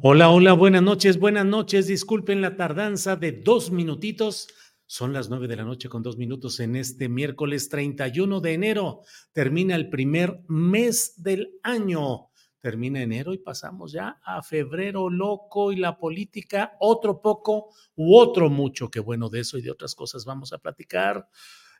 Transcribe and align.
Hola, 0.00 0.30
hola, 0.30 0.54
buenas 0.54 0.82
noches, 0.82 1.18
buenas 1.18 1.44
noches. 1.44 1.86
Disculpen 1.86 2.40
la 2.40 2.56
tardanza 2.56 3.14
de 3.14 3.32
dos 3.32 3.70
minutitos. 3.70 4.48
Son 4.86 5.12
las 5.12 5.28
nueve 5.28 5.48
de 5.48 5.56
la 5.56 5.64
noche 5.64 5.90
con 5.90 6.02
dos 6.02 6.16
minutos 6.16 6.60
en 6.60 6.76
este 6.76 7.10
miércoles 7.10 7.68
31 7.68 8.40
de 8.40 8.54
enero. 8.54 9.02
Termina 9.32 9.76
el 9.76 9.90
primer 9.90 10.40
mes 10.48 11.22
del 11.22 11.58
año. 11.62 12.30
Termina 12.58 13.02
enero 13.02 13.34
y 13.34 13.38
pasamos 13.38 13.92
ya 13.92 14.18
a 14.24 14.42
febrero 14.42 15.10
loco 15.10 15.72
y 15.72 15.76
la 15.76 15.98
política, 15.98 16.72
otro 16.80 17.20
poco 17.20 17.68
u 17.94 18.16
otro 18.16 18.48
mucho. 18.48 18.90
Qué 18.90 19.00
bueno 19.00 19.28
de 19.28 19.40
eso 19.40 19.58
y 19.58 19.62
de 19.62 19.72
otras 19.72 19.94
cosas 19.94 20.24
vamos 20.24 20.54
a 20.54 20.58
platicar 20.58 21.28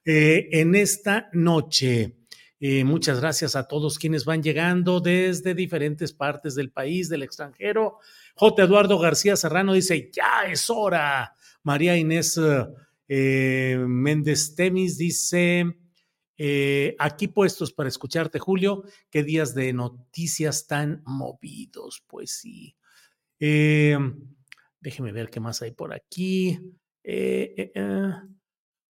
eh, 0.04 0.48
en 0.52 0.74
esta 0.74 1.30
noche. 1.32 2.21
Eh, 2.64 2.84
muchas 2.84 3.18
gracias 3.18 3.56
a 3.56 3.66
todos 3.66 3.98
quienes 3.98 4.24
van 4.24 4.40
llegando 4.40 5.00
desde 5.00 5.52
diferentes 5.52 6.12
partes 6.12 6.54
del 6.54 6.70
país, 6.70 7.08
del 7.08 7.24
extranjero. 7.24 7.98
J. 8.36 8.62
Eduardo 8.62 9.00
García 9.00 9.34
Serrano 9.34 9.72
dice, 9.72 10.12
ya 10.12 10.44
es 10.48 10.70
hora. 10.70 11.34
María 11.64 11.96
Inés 11.96 12.40
eh, 13.08 13.84
Méndez 13.84 14.54
Temis 14.54 14.96
dice, 14.96 15.76
eh, 16.38 16.94
aquí 17.00 17.26
puestos 17.26 17.72
para 17.72 17.88
escucharte, 17.88 18.38
Julio, 18.38 18.84
qué 19.10 19.24
días 19.24 19.56
de 19.56 19.72
noticias 19.72 20.68
tan 20.68 21.02
movidos. 21.04 22.04
Pues 22.06 22.30
sí. 22.30 22.76
Eh, 23.40 23.98
déjeme 24.78 25.10
ver 25.10 25.30
qué 25.30 25.40
más 25.40 25.62
hay 25.62 25.72
por 25.72 25.92
aquí. 25.92 26.60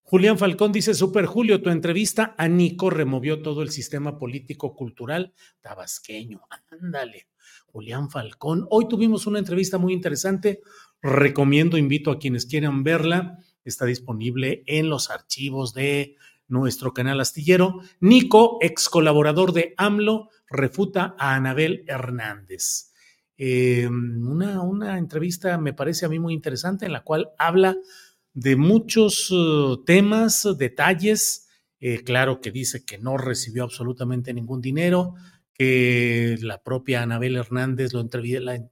Julián 0.02 0.36
Falcón 0.36 0.72
dice, 0.72 0.94
Super 0.94 1.26
Julio, 1.26 1.62
tu 1.62 1.70
entrevista 1.70 2.34
a 2.36 2.48
Nico 2.48 2.90
removió 2.90 3.40
todo 3.40 3.62
el 3.62 3.70
sistema 3.70 4.18
político-cultural 4.18 5.32
tabasqueño. 5.60 6.42
Ándale, 6.70 7.28
Julián 7.66 8.10
Falcón. 8.10 8.66
Hoy 8.70 8.88
tuvimos 8.88 9.26
una 9.26 9.38
entrevista 9.38 9.78
muy 9.78 9.92
interesante. 9.92 10.60
Recomiendo, 11.00 11.78
invito 11.78 12.10
a 12.10 12.18
quienes 12.18 12.46
quieran 12.46 12.82
verla. 12.82 13.38
Está 13.64 13.86
disponible 13.86 14.64
en 14.66 14.90
los 14.90 15.08
archivos 15.08 15.72
de 15.72 16.16
nuestro 16.48 16.92
canal 16.92 17.20
astillero. 17.20 17.80
Nico, 18.00 18.58
ex 18.60 18.88
colaborador 18.88 19.52
de 19.52 19.72
AMLO, 19.78 20.28
refuta 20.48 21.14
a 21.18 21.34
Anabel 21.34 21.84
Hernández. 21.86 22.92
Eh, 23.38 23.88
una, 23.88 24.60
una 24.60 24.98
entrevista 24.98 25.56
me 25.58 25.72
parece 25.72 26.04
a 26.04 26.08
mí 26.08 26.18
muy 26.18 26.34
interesante 26.34 26.84
en 26.84 26.92
la 26.92 27.02
cual 27.02 27.30
habla 27.38 27.76
de 28.34 28.56
muchos 28.56 29.30
uh, 29.30 29.82
temas, 29.84 30.46
detalles. 30.58 31.48
Eh, 31.80 32.02
claro 32.04 32.40
que 32.40 32.50
dice 32.50 32.84
que 32.84 32.98
no 32.98 33.18
recibió 33.18 33.64
absolutamente 33.64 34.32
ningún 34.32 34.60
dinero, 34.60 35.14
que 35.52 36.38
la 36.40 36.62
propia 36.62 37.02
Anabel 37.02 37.36
Hernández 37.36 37.92
lo, 37.92 38.08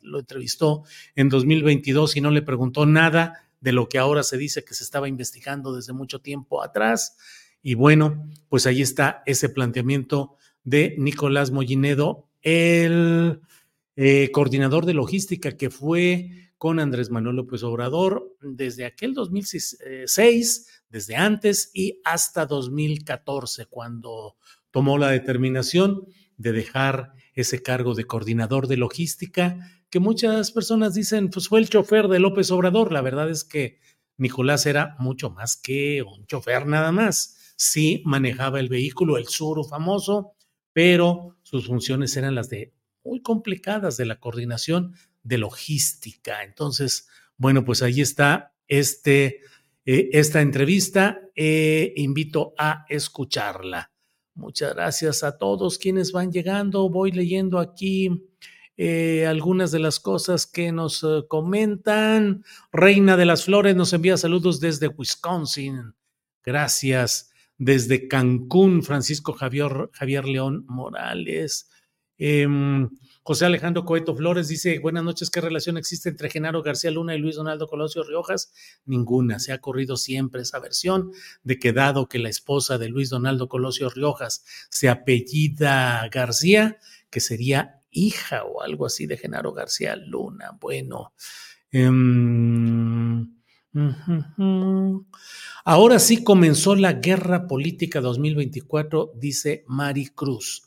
lo 0.02 0.18
entrevistó 0.18 0.84
en 1.14 1.28
2022 1.28 2.16
y 2.16 2.20
no 2.20 2.30
le 2.30 2.42
preguntó 2.42 2.86
nada 2.86 3.50
de 3.60 3.72
lo 3.72 3.88
que 3.88 3.98
ahora 3.98 4.22
se 4.22 4.38
dice 4.38 4.64
que 4.64 4.74
se 4.74 4.84
estaba 4.84 5.08
investigando 5.08 5.74
desde 5.74 5.92
mucho 5.92 6.20
tiempo 6.20 6.62
atrás. 6.62 7.16
Y 7.62 7.74
bueno, 7.74 8.28
pues 8.48 8.66
ahí 8.66 8.80
está 8.80 9.22
ese 9.26 9.48
planteamiento 9.48 10.36
de 10.64 10.94
Nicolás 10.98 11.50
Mollinedo, 11.50 12.28
el 12.42 13.40
eh, 13.96 14.30
coordinador 14.32 14.86
de 14.86 14.94
logística 14.94 15.56
que 15.56 15.68
fue 15.68 16.49
con 16.60 16.78
Andrés 16.78 17.08
Manuel 17.08 17.36
López 17.36 17.62
Obrador 17.62 18.36
desde 18.42 18.84
aquel 18.84 19.14
2006, 19.14 20.82
desde 20.90 21.16
antes 21.16 21.70
y 21.72 22.02
hasta 22.04 22.44
2014, 22.44 23.64
cuando 23.64 24.36
tomó 24.70 24.98
la 24.98 25.08
determinación 25.08 26.04
de 26.36 26.52
dejar 26.52 27.14
ese 27.32 27.62
cargo 27.62 27.94
de 27.94 28.04
coordinador 28.04 28.66
de 28.66 28.76
logística, 28.76 29.56
que 29.88 30.00
muchas 30.00 30.52
personas 30.52 30.92
dicen, 30.92 31.30
pues 31.30 31.48
fue 31.48 31.60
el 31.60 31.70
chofer 31.70 32.08
de 32.08 32.18
López 32.18 32.50
Obrador. 32.50 32.92
La 32.92 33.00
verdad 33.00 33.30
es 33.30 33.42
que 33.42 33.78
Nicolás 34.18 34.66
era 34.66 34.96
mucho 34.98 35.30
más 35.30 35.56
que 35.56 36.02
un 36.02 36.26
chofer 36.26 36.66
nada 36.66 36.92
más. 36.92 37.54
Sí 37.56 38.02
manejaba 38.04 38.60
el 38.60 38.68
vehículo, 38.68 39.16
el 39.16 39.28
Suru 39.28 39.64
famoso, 39.64 40.34
pero 40.74 41.38
sus 41.42 41.68
funciones 41.68 42.14
eran 42.18 42.34
las 42.34 42.50
de 42.50 42.74
muy 43.02 43.22
complicadas 43.22 43.96
de 43.96 44.04
la 44.04 44.20
coordinación 44.20 44.94
de 45.22 45.38
logística. 45.38 46.42
Entonces, 46.42 47.08
bueno, 47.36 47.64
pues 47.64 47.82
ahí 47.82 48.00
está 48.00 48.54
este, 48.68 49.40
eh, 49.84 50.10
esta 50.12 50.40
entrevista. 50.40 51.20
Eh, 51.34 51.92
invito 51.96 52.54
a 52.58 52.84
escucharla. 52.88 53.90
Muchas 54.34 54.74
gracias 54.74 55.22
a 55.22 55.38
todos 55.38 55.78
quienes 55.78 56.12
van 56.12 56.32
llegando. 56.32 56.88
Voy 56.88 57.12
leyendo 57.12 57.58
aquí 57.58 58.30
eh, 58.76 59.26
algunas 59.26 59.70
de 59.70 59.80
las 59.80 60.00
cosas 60.00 60.46
que 60.46 60.72
nos 60.72 61.04
comentan. 61.28 62.44
Reina 62.72 63.16
de 63.16 63.26
las 63.26 63.44
Flores 63.44 63.76
nos 63.76 63.92
envía 63.92 64.16
saludos 64.16 64.60
desde 64.60 64.88
Wisconsin. 64.88 65.94
Gracias. 66.42 67.30
Desde 67.58 68.08
Cancún, 68.08 68.82
Francisco 68.82 69.34
Javier, 69.34 69.90
Javier 69.92 70.24
León 70.24 70.64
Morales. 70.66 71.68
Em, 73.20 73.22
José 73.22 73.44
Alejandro 73.44 73.84
Coeto 73.84 74.16
Flores 74.16 74.48
dice, 74.48 74.78
buenas 74.78 75.04
noches, 75.04 75.30
¿qué 75.30 75.40
relación 75.40 75.76
existe 75.76 76.08
entre 76.08 76.30
Genaro 76.30 76.62
García 76.62 76.90
Luna 76.90 77.14
y 77.14 77.18
Luis 77.18 77.36
Donaldo 77.36 77.68
Colosio 77.68 78.02
Riojas? 78.02 78.52
Ninguna, 78.86 79.38
se 79.38 79.52
ha 79.52 79.60
corrido 79.60 79.96
siempre 79.96 80.42
esa 80.42 80.58
versión 80.58 81.12
de 81.42 81.58
que 81.58 81.72
dado 81.72 82.08
que 82.08 82.18
la 82.18 82.28
esposa 82.28 82.78
de 82.78 82.88
Luis 82.88 83.10
Donaldo 83.10 83.48
Colosio 83.48 83.90
Riojas 83.90 84.44
se 84.70 84.88
apellida 84.88 86.08
García, 86.10 86.78
que 87.10 87.20
sería 87.20 87.82
hija 87.90 88.44
o 88.44 88.62
algo 88.62 88.86
así 88.86 89.06
de 89.06 89.16
Genaro 89.16 89.52
García 89.52 89.96
Luna. 89.96 90.56
Bueno. 90.58 91.12
Um, 91.72 93.38
Ahora 95.64 96.00
sí 96.00 96.24
comenzó 96.24 96.74
la 96.74 96.94
guerra 96.94 97.46
política 97.46 98.00
2024, 98.00 99.12
dice 99.14 99.62
Mari 99.68 100.08
Cruz. 100.08 100.64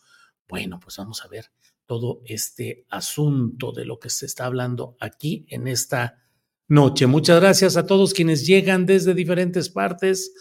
Bueno, 0.47 0.79
pues 0.79 0.95
vamos 0.95 1.21
a 1.25 1.27
ver 1.27 1.51
todo 1.93 2.23
este 2.25 2.87
asunto 2.89 3.71
de 3.71 3.85
lo 3.85 3.99
que 3.99 4.09
se 4.09 4.25
está 4.25 4.47
hablando 4.47 4.97
aquí 4.99 5.45
en 5.49 5.67
esta 5.67 6.23
noche. 6.67 7.05
Muchas 7.05 7.39
gracias 7.39 7.77
a 7.77 7.85
todos 7.85 8.15
quienes 8.15 8.47
llegan 8.47 8.87
desde 8.87 9.13
diferentes 9.13 9.69
partes 9.69 10.33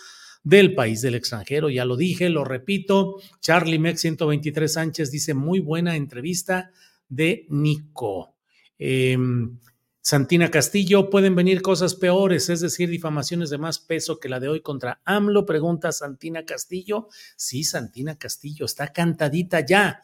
del 0.43 0.75
país 0.75 1.02
del 1.02 1.14
extranjero. 1.14 1.69
Ya 1.69 1.84
lo 1.84 1.99
dije, 1.99 2.31
lo 2.31 2.43
repito. 2.43 3.16
Charlie 3.40 3.78
Mex 3.78 4.00
123 4.00 4.72
Sánchez 4.72 5.10
dice 5.10 5.34
muy 5.34 5.60
buena 5.60 5.94
entrevista 5.94 6.70
de 7.06 7.44
Nico. 7.50 8.34
Em, 8.78 9.58
Santina 10.00 10.50
Castillo, 10.50 11.10
pueden 11.10 11.34
venir 11.34 11.60
cosas 11.60 11.94
peores, 11.94 12.49
es 12.49 12.62
decir, 12.62 12.88
difamaciones 12.88 13.50
de 13.50 13.58
más 13.58 13.78
peso 13.78 14.19
que 14.19 14.31
la 14.31 14.40
de 14.40 14.49
hoy 14.49 14.62
contra 14.62 15.02
AMLO, 15.04 15.44
pregunta 15.44 15.93
Santina 15.93 16.46
Castillo. 16.46 17.08
Sí, 17.37 17.62
Santina 17.62 18.16
Castillo, 18.16 18.64
está 18.64 18.90
cantadita 18.90 19.60
ya. 19.60 20.00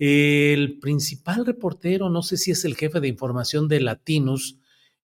El 0.00 0.78
principal 0.78 1.44
reportero, 1.44 2.08
no 2.08 2.22
sé 2.22 2.38
si 2.38 2.50
es 2.50 2.64
el 2.64 2.74
jefe 2.74 3.00
de 3.00 3.08
información 3.08 3.68
de 3.68 3.80
Latinos, 3.80 4.58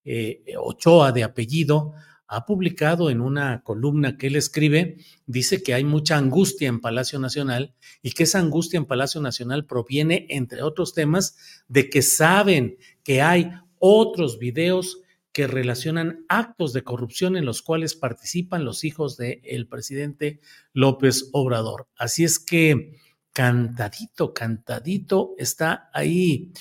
eh, 0.07 0.43
Ochoa 0.59 1.13
de 1.13 1.23
apellido, 1.23 1.93
ha 2.27 2.47
publicado 2.47 3.11
en 3.11 3.21
una 3.21 3.63
columna 3.63 4.17
que 4.17 4.29
él 4.29 4.37
escribe, 4.37 4.97
dice 5.27 5.63
que 5.63 5.75
hay 5.75 5.85
mucha 5.85 6.17
angustia 6.17 6.69
en 6.69 6.81
Palacio 6.81 7.19
Nacional 7.19 7.75
y 8.03 8.13
que 8.13 8.23
esa 8.23 8.39
angustia 8.39 8.79
en 8.79 8.87
Palacio 8.87 9.21
Nacional 9.21 9.67
proviene, 9.67 10.27
entre 10.31 10.63
otros 10.63 10.95
temas, 10.95 11.37
de 11.69 11.91
que 11.91 12.01
saben 12.01 12.79
que 13.05 13.21
hay 13.21 13.51
otros 13.79 14.39
videos 14.39 15.03
que 15.31 15.47
relacionan 15.47 16.25
actos 16.31 16.73
de 16.73 16.85
corrupción 16.85 17.37
en 17.37 17.45
los 17.45 17.61
cuales 17.61 17.95
participan 17.95 18.65
los 18.65 18.83
hijos 18.83 19.19
del 19.19 19.69
presidente 19.69 20.41
López 20.73 21.29
Obrador. 21.33 21.87
Así 21.99 22.25
es 22.25 22.39
que 22.39 22.97
cantadito, 23.37 24.33
cantadito 24.33 25.35
está 25.37 25.91
ahí, 25.93 26.53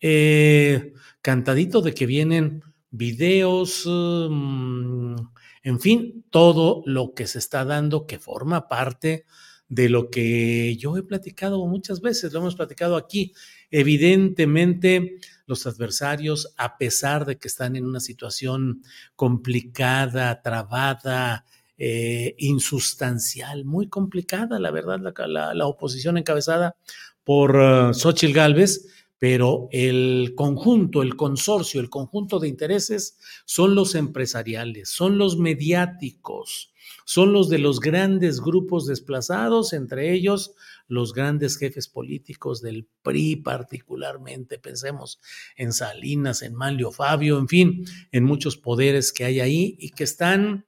eh, 0.00 0.92
cantadito 1.22 1.80
de 1.80 1.94
que 1.94 2.06
vienen 2.06 2.60
videos, 2.90 3.84
mm, 3.86 5.14
en 5.62 5.78
fin, 5.78 6.24
todo 6.30 6.82
lo 6.86 7.14
que 7.14 7.28
se 7.28 7.38
está 7.38 7.64
dando 7.64 8.08
que 8.08 8.18
forma 8.18 8.66
parte 8.66 9.26
de 9.68 9.88
lo 9.88 10.10
que 10.10 10.76
yo 10.76 10.96
he 10.96 11.04
platicado 11.04 11.64
muchas 11.68 12.00
veces, 12.00 12.32
lo 12.32 12.40
hemos 12.40 12.56
platicado 12.56 12.96
aquí. 12.96 13.32
Evidentemente, 13.70 15.18
los 15.46 15.68
adversarios, 15.68 16.52
a 16.56 16.78
pesar 16.78 17.26
de 17.26 17.38
que 17.38 17.46
están 17.46 17.76
en 17.76 17.86
una 17.86 18.00
situación 18.00 18.82
complicada, 19.14 20.42
trabada, 20.42 21.44
eh, 21.76 22.34
insustancial, 22.38 23.64
muy 23.64 23.88
complicada, 23.88 24.60
la 24.60 24.70
verdad, 24.70 25.00
la, 25.26 25.66
oposición 25.66 26.16
encabezada 26.18 26.76
por 27.24 27.56
uh, 27.56 27.92
Xochitl 27.92 28.32
Gálvez, 28.32 28.86
pero 29.18 29.68
el 29.72 30.34
conjunto, 30.36 31.02
el 31.02 31.16
consorcio, 31.16 31.80
el 31.80 31.90
conjunto 31.90 32.38
de 32.38 32.48
intereses 32.48 33.18
son 33.44 33.74
los 33.74 33.94
empresariales, 33.94 34.88
son 34.90 35.18
los 35.18 35.38
mediáticos, 35.38 36.72
son 37.06 37.32
los 37.32 37.48
de 37.48 37.58
los 37.58 37.80
grandes 37.80 38.40
grupos 38.40 38.86
desplazados, 38.86 39.72
entre 39.72 40.12
ellos 40.12 40.54
los 40.86 41.12
grandes 41.12 41.56
jefes 41.56 41.88
políticos 41.88 42.60
del 42.60 42.86
PRI 43.02 43.36
particularmente, 43.36 44.58
pensemos 44.58 45.20
en 45.56 45.72
Salinas, 45.72 46.42
en 46.42 46.54
Manlio 46.54 46.90
Fabio, 46.90 47.38
en 47.38 47.48
fin, 47.48 47.84
en 48.12 48.24
muchos 48.24 48.56
poderes 48.56 49.12
que 49.12 49.24
hay 49.24 49.40
ahí 49.40 49.76
y 49.80 49.90
que 49.90 50.04
están 50.04 50.66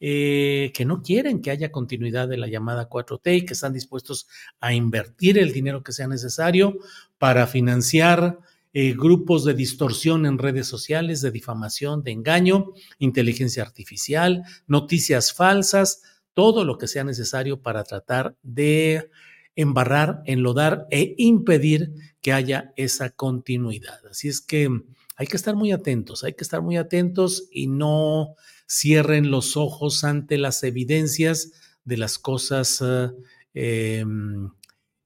eh, 0.00 0.70
que 0.74 0.84
no 0.84 1.02
quieren 1.02 1.42
que 1.42 1.50
haya 1.50 1.72
continuidad 1.72 2.28
de 2.28 2.36
la 2.36 2.46
llamada 2.46 2.88
4T 2.88 3.36
y 3.36 3.44
que 3.44 3.54
están 3.54 3.72
dispuestos 3.72 4.28
a 4.60 4.72
invertir 4.72 5.38
el 5.38 5.52
dinero 5.52 5.82
que 5.82 5.92
sea 5.92 6.06
necesario 6.06 6.78
para 7.18 7.46
financiar 7.46 8.38
eh, 8.72 8.94
grupos 8.94 9.44
de 9.44 9.54
distorsión 9.54 10.26
en 10.26 10.38
redes 10.38 10.66
sociales, 10.66 11.20
de 11.20 11.30
difamación, 11.30 12.02
de 12.04 12.12
engaño, 12.12 12.72
inteligencia 12.98 13.62
artificial, 13.62 14.44
noticias 14.66 15.32
falsas, 15.32 16.02
todo 16.34 16.64
lo 16.64 16.78
que 16.78 16.86
sea 16.86 17.02
necesario 17.02 17.60
para 17.60 17.82
tratar 17.82 18.36
de 18.42 19.10
embarrar, 19.56 20.22
enlodar 20.26 20.86
e 20.90 21.16
impedir 21.18 21.92
que 22.20 22.32
haya 22.32 22.72
esa 22.76 23.10
continuidad. 23.10 24.06
Así 24.08 24.28
es 24.28 24.40
que 24.40 24.70
hay 25.18 25.26
que 25.26 25.36
estar 25.36 25.56
muy 25.56 25.72
atentos, 25.72 26.22
hay 26.22 26.34
que 26.34 26.44
estar 26.44 26.62
muy 26.62 26.76
atentos 26.76 27.48
y 27.50 27.66
no 27.66 28.36
cierren 28.68 29.32
los 29.32 29.56
ojos 29.56 30.04
ante 30.04 30.38
las 30.38 30.62
evidencias 30.62 31.50
de 31.84 31.96
las 31.96 32.20
cosas 32.20 32.80
eh, 32.82 33.98
em, 33.98 34.48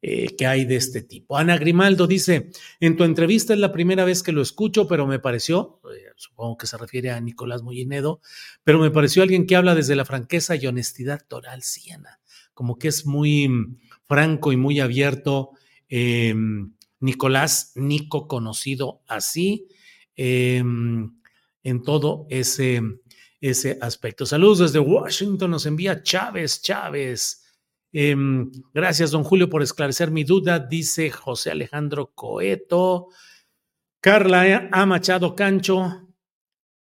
eh, 0.03 0.37
que 0.37 0.47
hay 0.47 0.67
de 0.67 0.77
este 0.77 1.01
tipo. 1.01 1.39
Ana 1.39 1.57
Grimaldo 1.57 2.07
dice, 2.07 2.51
en 2.79 2.97
tu 2.99 3.05
entrevista 3.05 3.55
es 3.55 3.59
la 3.59 3.73
primera 3.73 4.05
vez 4.05 4.23
que 4.23 4.33
lo 4.33 4.43
escucho, 4.43 4.87
pero 4.87 5.07
me 5.07 5.19
pareció, 5.19 5.81
eh, 5.91 6.11
supongo 6.17 6.59
que 6.59 6.67
se 6.67 6.77
refiere 6.77 7.11
a 7.11 7.21
Nicolás 7.21 7.63
Mollinedo, 7.63 8.21
pero 8.65 8.79
me 8.81 8.91
pareció 8.91 9.23
alguien 9.23 9.47
que 9.47 9.57
habla 9.57 9.75
desde 9.75 9.97
la 9.97 10.05
franqueza 10.05 10.57
y 10.57 10.67
honestidad 10.67 11.23
toral, 11.27 11.63
Siena, 11.63 12.21
como 12.53 12.79
que 12.79 12.89
es 12.89 13.07
muy 13.07 13.49
franco 14.07 14.53
y 14.53 14.59
muy 14.59 14.79
abierto. 14.79 15.53
Em, 15.89 16.75
Nicolás, 17.01 17.73
Nico 17.77 18.29
conocido 18.29 19.01
así, 19.07 19.69
em, 20.17 21.11
en 21.63 21.83
todo 21.83 22.27
ese 22.31 22.83
ese 23.43 23.77
aspecto. 23.81 24.25
Saludos 24.25 24.61
desde 24.61 24.79
Washington, 24.79 25.51
nos 25.51 25.67
envía 25.67 26.01
Chávez, 26.03 26.63
Chávez. 26.63 27.43
Em, 27.93 28.51
gracias, 28.73 29.11
don 29.11 29.25
Julio, 29.25 29.51
por 29.51 29.63
esclarecer 29.63 30.13
mi 30.13 30.23
duda, 30.23 30.61
dice 30.61 31.11
José 31.11 31.51
Alejandro 31.51 32.13
Coeto. 32.15 33.09
Carla 34.01 34.69
A. 34.73 34.87
Machado 34.87 35.35
Cancho, 35.35 36.09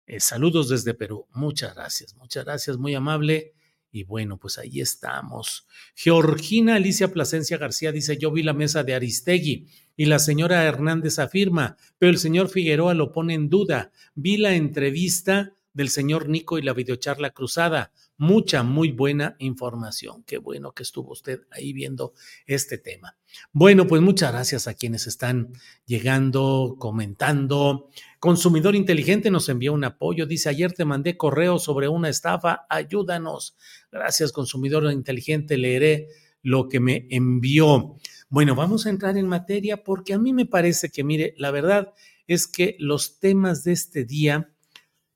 eh, 0.06 0.20
saludos 0.20 0.68
desde 0.68 0.94
Perú. 0.94 1.26
Muchas 1.30 1.74
gracias, 1.74 2.14
muchas 2.16 2.44
gracias, 2.44 2.76
muy 2.76 2.94
amable. 2.94 3.54
Y 3.94 4.04
bueno, 4.04 4.38
pues 4.38 4.58
ahí 4.58 4.80
estamos. 4.80 5.66
Georgina 5.94 6.76
Alicia 6.76 7.12
Plasencia 7.12 7.58
García 7.58 7.92
dice, 7.92 8.16
yo 8.16 8.32
vi 8.32 8.42
la 8.42 8.54
mesa 8.54 8.82
de 8.82 8.94
Aristegui 8.94 9.68
y 9.96 10.06
la 10.06 10.18
señora 10.18 10.64
Hernández 10.64 11.18
afirma, 11.18 11.76
pero 11.98 12.10
el 12.10 12.18
señor 12.18 12.48
Figueroa 12.48 12.94
lo 12.94 13.12
pone 13.12 13.34
en 13.34 13.50
duda. 13.50 13.92
Vi 14.14 14.38
la 14.38 14.54
entrevista 14.54 15.52
del 15.74 15.90
señor 15.90 16.28
Nico 16.28 16.58
y 16.58 16.62
la 16.62 16.72
videocharla 16.72 17.30
cruzada. 17.30 17.92
Mucha, 18.16 18.62
muy 18.62 18.92
buena 18.92 19.36
información. 19.38 20.22
Qué 20.24 20.38
bueno 20.38 20.72
que 20.72 20.82
estuvo 20.82 21.12
usted 21.12 21.40
ahí 21.50 21.72
viendo 21.72 22.14
este 22.46 22.78
tema. 22.78 23.16
Bueno, 23.52 23.86
pues 23.86 24.00
muchas 24.00 24.32
gracias 24.32 24.68
a 24.68 24.74
quienes 24.74 25.06
están 25.06 25.52
llegando, 25.86 26.76
comentando. 26.78 27.90
Consumidor 28.22 28.76
Inteligente 28.76 29.32
nos 29.32 29.48
envió 29.48 29.72
un 29.72 29.82
apoyo. 29.82 30.26
Dice, 30.26 30.48
ayer 30.48 30.72
te 30.72 30.84
mandé 30.84 31.16
correo 31.16 31.58
sobre 31.58 31.88
una 31.88 32.08
estafa. 32.08 32.66
Ayúdanos. 32.70 33.56
Gracias, 33.90 34.30
Consumidor 34.30 34.92
Inteligente. 34.92 35.58
Leeré 35.58 36.06
lo 36.40 36.68
que 36.68 36.78
me 36.78 37.08
envió. 37.10 37.96
Bueno, 38.28 38.54
vamos 38.54 38.86
a 38.86 38.90
entrar 38.90 39.18
en 39.18 39.26
materia 39.26 39.82
porque 39.82 40.14
a 40.14 40.20
mí 40.20 40.32
me 40.32 40.46
parece 40.46 40.88
que, 40.90 41.02
mire, 41.02 41.34
la 41.36 41.50
verdad 41.50 41.94
es 42.28 42.46
que 42.46 42.76
los 42.78 43.18
temas 43.18 43.64
de 43.64 43.72
este 43.72 44.04
día 44.04 44.52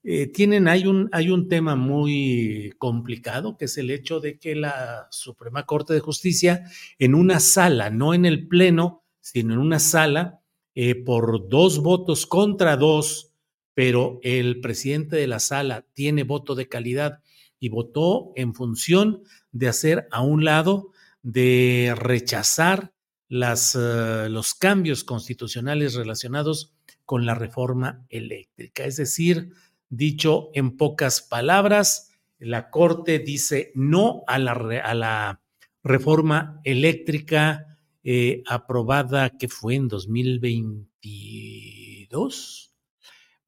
eh, 0.02 0.26
tienen, 0.26 0.66
hay 0.66 0.88
un, 0.88 1.08
hay 1.12 1.30
un 1.30 1.46
tema 1.46 1.76
muy 1.76 2.74
complicado, 2.76 3.56
que 3.56 3.66
es 3.66 3.78
el 3.78 3.92
hecho 3.92 4.18
de 4.18 4.40
que 4.40 4.56
la 4.56 5.06
Suprema 5.12 5.64
Corte 5.64 5.94
de 5.94 6.00
Justicia, 6.00 6.64
en 6.98 7.14
una 7.14 7.38
sala, 7.38 7.88
no 7.88 8.14
en 8.14 8.24
el 8.24 8.48
Pleno, 8.48 9.04
sino 9.20 9.54
en 9.54 9.60
una 9.60 9.78
sala, 9.78 10.40
eh, 10.76 10.94
por 10.94 11.48
dos 11.48 11.80
votos 11.80 12.24
contra 12.26 12.76
dos, 12.76 13.32
pero 13.74 14.20
el 14.22 14.60
presidente 14.60 15.16
de 15.16 15.26
la 15.26 15.40
sala 15.40 15.84
tiene 15.92 16.22
voto 16.22 16.54
de 16.54 16.68
calidad 16.68 17.18
y 17.58 17.68
votó 17.68 18.30
en 18.36 18.54
función 18.54 19.24
de 19.50 19.66
hacer 19.66 20.06
a 20.12 20.22
un 20.22 20.44
lado, 20.44 20.92
de 21.22 21.92
rechazar 21.96 22.92
eh, 23.28 24.28
los 24.30 24.54
cambios 24.54 25.02
constitucionales 25.02 25.94
relacionados 25.94 26.72
con 27.04 27.26
la 27.26 27.34
reforma 27.34 28.06
eléctrica. 28.08 28.84
Es 28.84 28.96
decir, 28.96 29.50
Dicho 29.88 30.50
en 30.54 30.76
pocas 30.76 31.22
palabras, 31.22 32.10
la 32.38 32.70
Corte 32.70 33.20
dice 33.20 33.70
no 33.76 34.24
a 34.26 34.38
la, 34.38 34.52
a 34.52 34.94
la 34.94 35.40
reforma 35.84 36.60
eléctrica 36.64 37.75
eh, 38.08 38.44
aprobada 38.46 39.36
que 39.36 39.48
fue 39.48 39.74
en 39.74 39.88
2022. 39.88 42.72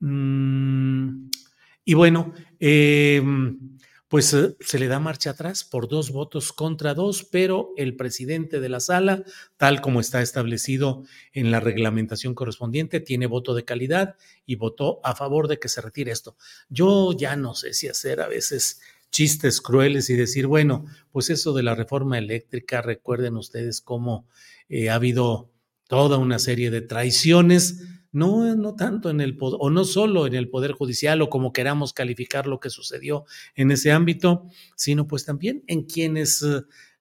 Mm, 0.01 1.29
y 1.85 1.95
bueno, 1.95 2.33
eh, 2.59 3.23
pues 4.09 4.35
eh, 4.35 4.57
se 4.59 4.81
le 4.81 4.89
da 4.89 4.99
marcha 4.99 5.31
atrás 5.31 5.63
por 5.63 5.87
dos 5.87 6.11
votos 6.11 6.53
contra 6.53 6.95
dos, 6.95 7.23
pero 7.23 7.73
el 7.77 7.95
presidente 7.95 8.59
de 8.59 8.69
la 8.69 8.81
sala, 8.81 9.23
tal 9.57 9.81
como 9.81 10.01
está 10.01 10.23
establecido 10.23 11.05
en 11.33 11.53
la 11.53 11.61
reglamentación 11.61 12.35
correspondiente, 12.35 12.99
tiene 12.99 13.27
voto 13.27 13.55
de 13.55 13.65
calidad 13.65 14.17
y 14.45 14.57
votó 14.57 14.99
a 15.05 15.15
favor 15.15 15.47
de 15.47 15.61
que 15.61 15.69
se 15.69 15.83
retire 15.83 16.11
esto. 16.11 16.37
Yo 16.69 17.13
ya 17.13 17.37
no 17.37 17.55
sé 17.55 17.75
si 17.75 17.87
hacer 17.87 18.21
a 18.21 18.27
veces 18.27 18.81
chistes 19.11 19.61
crueles 19.61 20.11
y 20.11 20.15
decir, 20.15 20.47
bueno, 20.47 20.85
pues 21.11 21.31
eso 21.31 21.53
de 21.53 21.63
la 21.63 21.75
reforma 21.75 22.19
eléctrica, 22.19 22.83
recuerden 22.83 23.37
ustedes 23.37 23.81
cómo 23.81 24.27
eh, 24.69 24.91
ha 24.91 24.95
habido 24.95 25.51
toda 25.89 26.19
una 26.19 26.39
serie 26.39 26.71
de 26.71 26.83
traiciones 26.83 27.83
no, 28.13 28.55
no 28.57 28.75
tanto 28.75 29.11
en 29.11 29.21
el 29.21 29.37
poder, 29.37 29.59
o 29.61 29.71
no 29.71 29.85
solo 29.85 30.27
en 30.27 30.35
el 30.35 30.49
Poder 30.49 30.73
Judicial 30.73 31.21
o 31.23 31.29
como 31.29 31.53
queramos 31.53 31.93
calificar 31.93 32.47
lo 32.47 32.61
que 32.61 32.71
sucedió 32.71 33.25
en 33.55 33.71
ese 33.71 33.93
ámbito, 33.93 34.47
sino 34.77 35.07
pues 35.07 35.25
también 35.25 35.63
en 35.67 35.85
quienes 35.85 36.43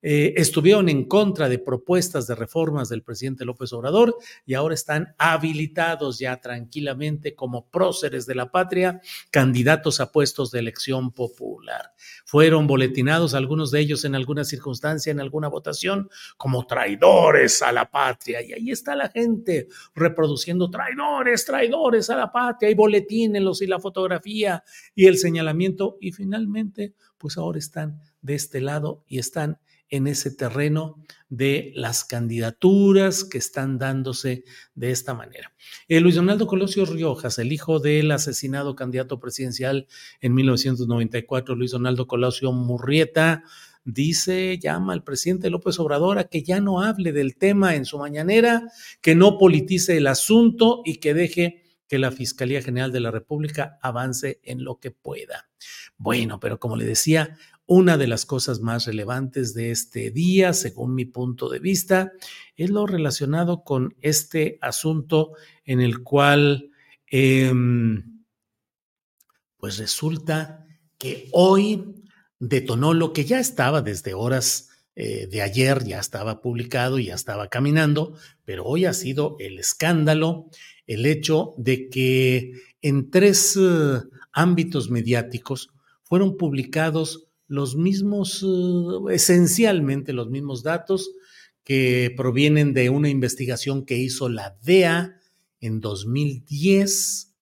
eh, 0.02 0.36
estuvieron 0.38 0.90
en 0.90 1.06
contra 1.06 1.50
de 1.50 1.58
propuestas 1.58 2.28
de 2.28 2.36
reformas 2.36 2.90
del 2.90 3.02
presidente 3.02 3.46
López 3.46 3.74
Obrador 3.74 4.16
y 4.46 4.54
ahora 4.54 4.76
están 4.76 5.16
habilitados 5.18 6.20
ya 6.20 6.40
tranquilamente 6.40 7.34
como 7.34 7.68
próceres 7.70 8.28
de 8.28 8.36
la 8.36 8.52
patria, 8.52 9.02
candidatos 9.32 10.00
a 10.00 10.12
puestos 10.12 10.52
de 10.52 10.60
elección 10.60 11.12
popular. 11.12 11.94
Fueron 12.26 12.68
boletinados 12.68 13.34
algunos 13.34 13.72
de 13.72 13.80
ellos 13.80 14.06
en 14.06 14.14
alguna 14.14 14.44
circunstancia, 14.44 15.12
en 15.12 15.20
alguna 15.20 15.48
votación, 15.48 16.10
como 16.38 16.68
traidores 16.68 17.62
a 17.62 17.72
la 17.72 17.90
patria. 17.90 18.42
Y 18.42 18.54
ahí 18.54 18.72
está 18.72 18.96
la 18.96 19.10
gente 19.10 19.68
reproduciendo 19.96 20.70
traidores, 20.70 21.46
traidores 21.46 22.10
a 22.10 22.16
la 22.16 22.32
patria, 22.32 22.70
y 22.70 22.76
boletínelos 22.76 23.62
y 23.62 23.68
la 23.68 23.80
fotografía 23.80 24.64
y 24.94 25.08
el 25.08 25.18
señalamiento. 25.18 25.98
Y 26.00 26.12
finalmente, 26.12 26.94
pues 27.18 27.38
ahora 27.38 27.60
están 27.60 28.00
de 28.22 28.36
este 28.36 28.62
lado 28.62 29.04
y 29.08 29.20
están 29.20 29.60
en 29.90 30.08
ese 30.08 30.32
terreno 30.32 31.04
de 31.30 31.72
las 31.76 32.06
candidaturas 32.06 33.24
que 33.24 33.38
están 33.38 33.78
dándose 33.78 34.44
de 34.76 34.92
esta 34.92 35.14
manera. 35.14 35.54
Eh, 35.88 36.00
Luis 36.00 36.16
Donaldo 36.16 36.48
Colosio 36.48 36.86
Riojas, 36.86 37.40
el 37.40 37.52
hijo 37.52 37.80
del 37.80 38.12
asesinado 38.12 38.76
candidato 38.76 39.20
presidencial 39.20 39.88
en 40.22 40.34
1994, 40.34 41.56
Luis 41.56 41.72
Donaldo 41.72 42.08
Colosio 42.08 42.52
Murrieta, 42.52 43.44
dice, 43.84 44.60
llama 44.62 44.94
al 44.94 45.04
presidente 45.04 45.50
López 45.50 45.80
Obrador 45.80 46.20
a 46.20 46.26
que 46.26 46.44
ya 46.44 46.60
no 46.60 46.82
hable 46.82 47.14
del 47.14 47.38
tema 47.38 47.76
en 47.76 47.86
su 47.86 47.98
mañanera, 47.98 48.70
que 49.02 49.16
no 49.16 49.38
politice 49.38 49.98
el 49.98 50.08
asunto 50.08 50.82
y 50.84 50.98
que 50.98 51.14
deje 51.14 51.64
que 51.88 51.98
la 51.98 52.12
Fiscalía 52.12 52.62
General 52.62 52.92
de 52.92 53.00
la 53.00 53.12
República 53.12 53.80
avance 53.82 54.42
en 54.44 54.64
lo 54.66 54.80
que 54.80 54.92
pueda. 54.92 55.50
Bueno, 55.98 56.40
pero 56.40 56.60
como 56.60 56.76
le 56.76 56.86
decía, 56.86 57.38
una 57.68 57.98
de 57.98 58.08
las 58.08 58.26
cosas 58.26 58.62
más 58.62 58.86
relevantes 58.86 59.54
de 59.54 59.72
este 59.72 60.10
día, 60.10 60.54
según 60.54 60.96
mi 60.96 61.06
punto 61.06 61.50
de 61.50 61.60
vista, 61.60 62.14
es 62.56 62.70
lo 62.70 62.88
relacionado 62.88 63.64
con 63.64 63.96
este 64.02 64.58
asunto 64.62 65.34
en 65.66 65.82
el 65.82 66.02
cual, 66.02 66.72
em, 67.08 68.24
pues 69.58 69.78
resulta 69.78 70.66
que 70.98 71.30
hoy 71.34 72.04
detonó 72.40 72.94
lo 72.94 73.12
que 73.12 73.26
ya 73.26 73.40
estaba 73.40 73.82
desde 73.82 74.14
horas 74.14 74.70
eh, 74.96 75.28
de 75.28 75.42
ayer, 75.42 75.84
ya 75.84 76.00
estaba 76.00 76.42
publicado, 76.42 76.98
ya 77.00 77.16
estaba 77.16 77.50
caminando, 77.50 78.16
pero 78.46 78.66
hoy 78.66 78.86
ha 78.86 78.94
sido 78.94 79.36
el 79.40 79.60
escándalo, 79.60 80.50
el 80.88 81.06
hecho 81.06 81.54
de 81.58 81.90
que 81.90 82.54
en 82.82 83.12
tres 83.12 83.58
eh, 83.62 84.00
ámbitos 84.32 84.90
mediáticos 84.90 85.70
fueron 86.04 86.38
publicados 86.38 87.27
los 87.48 87.76
mismos, 87.76 88.44
eh, 88.44 89.14
esencialmente 89.14 90.14
los 90.14 90.30
mismos 90.30 90.64
datos 90.64 91.12
que 91.64 92.14
provienen 92.16 92.74
de 92.74 92.90
una 92.90 93.10
investigación 93.10 93.86
que 93.86 93.98
hizo 93.98 94.30
la 94.30 94.58
DEA 94.62 95.20
en 95.60 95.82
2010 95.82 97.36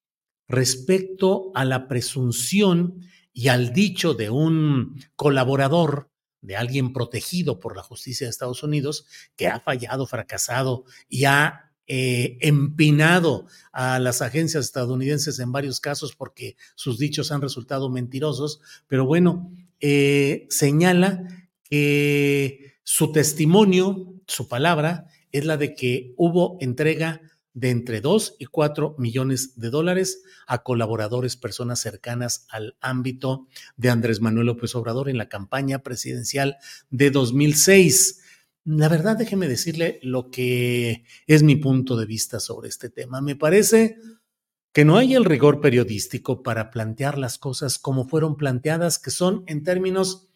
respecto 0.48 1.52
a 1.54 1.66
la 1.66 1.88
presunción 1.88 3.02
y 3.34 3.50
al 3.50 3.74
dicho 3.74 4.14
de 4.14 4.30
un 4.30 5.00
colaborador, 5.16 6.10
de 6.42 6.56
alguien 6.56 6.94
protegido 6.94 7.60
por 7.60 7.76
la 7.76 7.82
justicia 7.82 8.28
de 8.28 8.32
Estados 8.32 8.62
Unidos, 8.62 9.06
que 9.36 9.48
ha 9.48 9.60
fallado, 9.60 10.06
fracasado 10.06 10.86
y 11.10 11.26
ha 11.26 11.74
eh, 11.88 12.38
empinado 12.42 13.46
a 13.72 14.00
las 14.00 14.22
agencias 14.22 14.66
estadounidenses 14.66 15.40
en 15.40 15.52
varios 15.52 15.80
casos 15.80 16.16
porque 16.16 16.56
sus 16.76 16.98
dichos 16.98 17.32
han 17.32 17.42
resultado 17.42 17.90
mentirosos, 17.90 18.60
pero 18.88 19.06
bueno, 19.06 19.52
eh, 19.88 20.48
señala 20.50 21.28
que 21.64 22.80
su 22.82 23.12
testimonio, 23.12 24.16
su 24.26 24.48
palabra, 24.48 25.06
es 25.32 25.46
la 25.46 25.58
de 25.58 25.76
que 25.76 26.16
hubo 26.18 26.58
entrega 26.60 27.22
de 27.54 27.70
entre 27.70 28.02
2 28.02 28.38
y 28.40 28.46
4 28.46 28.96
millones 28.98 29.60
de 29.60 29.70
dólares 29.70 30.24
a 30.48 30.64
colaboradores, 30.64 31.38
personas 31.38 31.82
cercanas 31.82 32.48
al 32.50 32.76
ámbito 32.82 33.48
de 33.78 33.92
Andrés 33.92 34.22
Manuel 34.22 34.48
López 34.48 34.74
Obrador 34.74 35.08
en 35.08 35.20
la 35.20 35.30
campaña 35.30 35.84
presidencial 35.84 36.58
de 36.90 37.12
2006. 37.12 38.22
La 38.64 38.90
verdad, 38.90 39.16
déjeme 39.16 39.48
decirle 39.48 40.00
lo 40.02 40.32
que 40.32 41.06
es 41.28 41.44
mi 41.44 41.58
punto 41.58 41.96
de 41.96 42.08
vista 42.08 42.40
sobre 42.40 42.70
este 42.70 42.90
tema. 42.90 43.22
Me 43.22 43.36
parece 43.36 44.00
que 44.76 44.84
no 44.84 44.98
hay 44.98 45.16
el 45.16 45.24
rigor 45.24 45.62
periodístico 45.62 46.44
para 46.44 46.70
plantear 46.70 47.18
las 47.18 47.38
cosas 47.38 47.80
como 47.80 48.10
fueron 48.10 48.36
planteadas, 48.36 49.00
que 49.00 49.10
son 49.10 49.46
en 49.48 49.64
términos, 49.64 50.28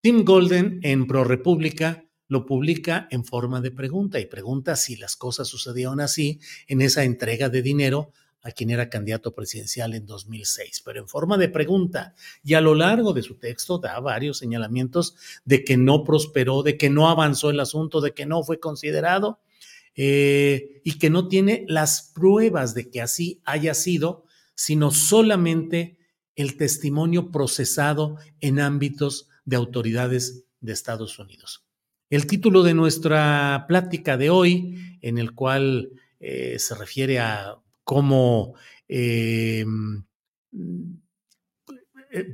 Tim 0.00 0.24
Golden 0.24 0.80
en 0.82 1.06
Pro 1.06 1.22
República 1.22 2.06
lo 2.26 2.46
publica 2.46 3.06
en 3.10 3.26
forma 3.26 3.60
de 3.60 3.72
pregunta 3.72 4.18
y 4.20 4.24
pregunta 4.24 4.76
si 4.76 4.96
las 4.96 5.16
cosas 5.16 5.48
sucedieron 5.48 6.00
así 6.00 6.40
en 6.66 6.80
esa 6.80 7.04
entrega 7.04 7.50
de 7.50 7.60
dinero 7.60 8.10
a 8.40 8.52
quien 8.52 8.70
era 8.70 8.88
candidato 8.88 9.34
presidencial 9.34 9.92
en 9.92 10.06
2006, 10.06 10.80
pero 10.82 11.00
en 11.00 11.08
forma 11.08 11.36
de 11.36 11.50
pregunta. 11.50 12.14
Y 12.42 12.54
a 12.54 12.62
lo 12.62 12.74
largo 12.74 13.12
de 13.12 13.20
su 13.20 13.34
texto 13.34 13.76
da 13.76 14.00
varios 14.00 14.38
señalamientos 14.38 15.14
de 15.44 15.62
que 15.62 15.76
no 15.76 16.04
prosperó, 16.04 16.62
de 16.62 16.78
que 16.78 16.88
no 16.88 17.10
avanzó 17.10 17.50
el 17.50 17.60
asunto, 17.60 18.00
de 18.00 18.14
que 18.14 18.24
no 18.24 18.42
fue 18.44 18.58
considerado 18.58 19.40
eh, 19.96 20.80
y 20.82 20.98
que 20.98 21.08
no 21.08 21.28
tiene 21.28 21.64
las 21.68 22.10
pruebas 22.14 22.74
de 22.74 22.90
que 22.90 23.00
así 23.00 23.40
haya 23.44 23.74
sido, 23.74 24.24
sino 24.56 24.90
solamente 24.90 25.98
el 26.34 26.56
testimonio 26.56 27.30
procesado 27.30 28.16
en 28.40 28.58
ámbitos 28.58 29.28
de 29.44 29.56
autoridades 29.56 30.46
de 30.60 30.72
Estados 30.72 31.18
Unidos. 31.18 31.64
El 32.10 32.26
título 32.26 32.64
de 32.64 32.74
nuestra 32.74 33.66
plática 33.68 34.16
de 34.16 34.30
hoy, 34.30 34.98
en 35.00 35.18
el 35.18 35.32
cual 35.32 35.90
eh, 36.18 36.58
se 36.58 36.74
refiere 36.74 37.20
a 37.20 37.56
cómo 37.84 38.54
eh, 38.88 39.64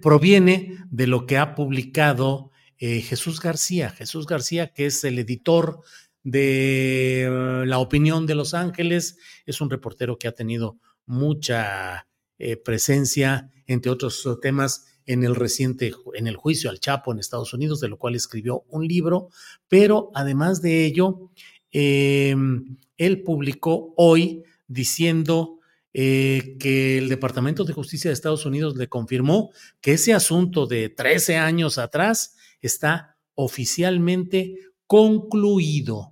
proviene 0.01 0.79
de 0.91 1.07
lo 1.07 1.27
que 1.27 1.37
ha 1.37 1.55
publicado 1.55 2.51
Jesús 2.79 3.41
García. 3.41 3.91
Jesús 3.91 4.27
García, 4.27 4.73
que 4.73 4.87
es 4.87 5.05
el 5.05 5.19
editor 5.19 5.83
de 6.23 7.23
eh, 7.23 7.67
La 7.67 7.79
Opinión 7.79 8.27
de 8.27 8.35
Los 8.35 8.55
Ángeles. 8.55 9.19
Es 9.47 9.61
un 9.61 9.71
reportero 9.71 10.19
que 10.19 10.29
ha 10.29 10.33
tenido 10.33 10.79
mucha 11.07 12.07
eh, 12.39 12.57
presencia, 12.57 13.51
entre 13.67 13.91
otros 13.91 14.27
temas, 14.41 14.87
en 15.07 15.25
el 15.25 15.35
reciente, 15.35 15.93
en 16.15 16.27
el 16.27 16.37
juicio 16.37 16.71
al 16.71 16.79
Chapo 16.79 17.13
en 17.13 17.19
Estados 17.19 17.53
Unidos, 17.53 17.81
de 17.81 17.89
lo 17.89 17.99
cual 17.99 18.15
escribió 18.15 18.65
un 18.69 18.87
libro, 18.87 19.29
pero 19.69 20.11
además 20.15 20.63
de 20.63 20.85
ello, 20.85 21.31
em, 21.73 22.77
él 22.97 23.23
publicó 23.23 23.93
hoy 23.97 24.45
diciendo 24.69 25.59
eh, 25.93 26.57
que 26.61 26.99
el 26.99 27.09
Departamento 27.09 27.65
de 27.65 27.73
Justicia 27.73 28.09
de 28.09 28.15
Estados 28.15 28.47
Unidos 28.47 28.77
le 28.77 28.89
confirmó 28.89 29.51
que 29.81 29.95
ese 29.95 30.15
asunto 30.15 30.67
de 30.67 30.89
13 30.89 31.37
años 31.39 31.79
atrás 31.79 32.37
está 32.61 33.17
oficialmente 33.35 34.55
concluido. 34.87 36.10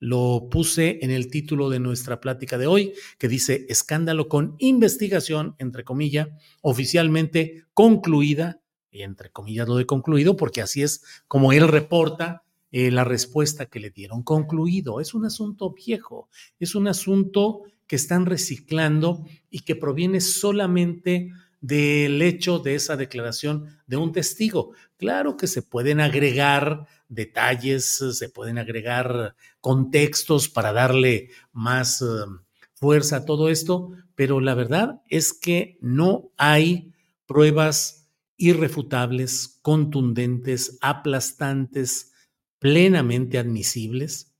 Lo 0.00 0.48
puse 0.50 0.98
en 1.02 1.10
el 1.10 1.30
título 1.30 1.68
de 1.70 1.78
nuestra 1.78 2.20
plática 2.20 2.58
de 2.58 2.66
hoy, 2.66 2.94
que 3.18 3.28
dice 3.28 3.66
escándalo 3.68 4.28
con 4.28 4.56
investigación, 4.58 5.54
entre 5.58 5.84
comillas, 5.84 6.28
oficialmente 6.62 7.66
concluida, 7.74 8.60
y 8.90 9.02
entre 9.02 9.30
comillas 9.30 9.68
lo 9.68 9.76
de 9.76 9.86
concluido, 9.86 10.36
porque 10.36 10.62
así 10.62 10.82
es 10.82 11.04
como 11.28 11.52
él 11.52 11.68
reporta 11.68 12.42
eh, 12.72 12.90
la 12.90 13.04
respuesta 13.04 13.66
que 13.66 13.78
le 13.78 13.90
dieron. 13.90 14.22
Concluido, 14.22 15.00
es 15.00 15.14
un 15.14 15.26
asunto 15.26 15.72
viejo, 15.72 16.28
es 16.58 16.74
un 16.74 16.88
asunto 16.88 17.62
que 17.86 17.96
están 17.96 18.26
reciclando 18.26 19.24
y 19.50 19.60
que 19.60 19.76
proviene 19.76 20.20
solamente 20.20 21.30
del 21.60 22.22
hecho 22.22 22.58
de 22.58 22.74
esa 22.74 22.96
declaración 22.96 23.66
de 23.86 23.96
un 23.96 24.12
testigo. 24.12 24.72
Claro 25.00 25.38
que 25.38 25.46
se 25.46 25.62
pueden 25.62 25.98
agregar 25.98 26.86
detalles, 27.08 27.86
se 27.86 28.28
pueden 28.28 28.58
agregar 28.58 29.34
contextos 29.62 30.50
para 30.50 30.74
darle 30.74 31.30
más 31.52 32.02
um, 32.02 32.40
fuerza 32.74 33.16
a 33.16 33.24
todo 33.24 33.48
esto, 33.48 33.92
pero 34.14 34.40
la 34.40 34.54
verdad 34.54 35.00
es 35.08 35.32
que 35.32 35.78
no 35.80 36.32
hay 36.36 36.92
pruebas 37.24 38.10
irrefutables, 38.36 39.58
contundentes, 39.62 40.76
aplastantes, 40.82 42.12
plenamente 42.58 43.38
admisibles 43.38 44.34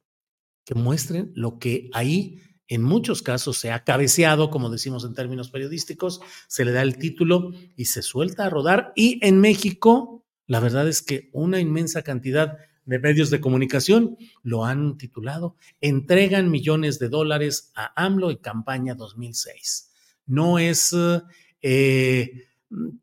que 0.67 0.75
muestren 0.75 1.33
lo 1.35 1.59
que 1.59 1.89
ahí 1.95 2.39
en 2.69 2.83
muchos 2.83 3.23
casos 3.23 3.57
se 3.57 3.73
ha 3.73 3.83
cabeceado, 3.83 4.51
como 4.51 4.69
decimos 4.69 5.05
en 5.05 5.15
términos 5.15 5.51
periodísticos, 5.51 6.21
se 6.49 6.67
le 6.67 6.73
da 6.73 6.83
el 6.83 6.99
título 6.99 7.51
y 7.77 7.87
se 7.87 8.03
suelta 8.03 8.45
a 8.45 8.51
rodar. 8.51 8.93
Y 8.95 9.19
en 9.27 9.41
México, 9.41 10.20
la 10.51 10.59
verdad 10.59 10.89
es 10.89 11.01
que 11.01 11.31
una 11.33 11.61
inmensa 11.61 12.03
cantidad 12.03 12.59
de 12.85 12.99
medios 12.99 13.31
de 13.31 13.41
comunicación 13.41 14.19
lo 14.43 14.65
han 14.65 14.99
titulado 14.99 15.55
Entregan 15.81 16.51
millones 16.51 16.99
de 16.99 17.09
dólares 17.09 17.71
a 17.77 17.93
AMLO 17.95 18.33
y 18.33 18.39
campaña 18.39 18.97
2006. 18.97 19.93
No 20.27 20.59
es 20.59 20.93
eh, 21.63 22.49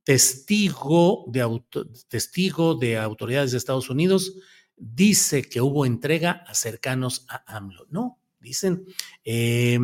testigo, 0.03 1.23
de 1.29 1.61
testigo 2.09 2.75
de 2.75 2.97
autoridades 2.97 3.53
de 3.53 3.59
Estados 3.59 3.89
Unidos 3.89 4.33
dice 4.75 5.43
que 5.43 5.61
hubo 5.61 5.85
entrega 5.85 6.43
a 6.45 6.53
cercanos 6.53 7.25
a 7.29 7.55
AMLO. 7.55 7.87
No, 7.89 8.19
dicen 8.41 8.83
eh, 9.23 9.79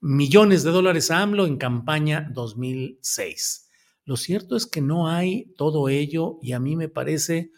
millones 0.00 0.64
de 0.64 0.70
dólares 0.72 1.12
a 1.12 1.22
AMLO 1.22 1.46
en 1.46 1.58
campaña 1.58 2.28
2006. 2.34 3.63
Lo 4.04 4.16
cierto 4.16 4.56
es 4.56 4.66
que 4.66 4.80
no 4.80 5.08
hay 5.08 5.52
todo 5.56 5.88
ello 5.88 6.38
y 6.42 6.52
a 6.52 6.60
mí 6.60 6.76
me 6.76 6.88
parece 6.88 7.50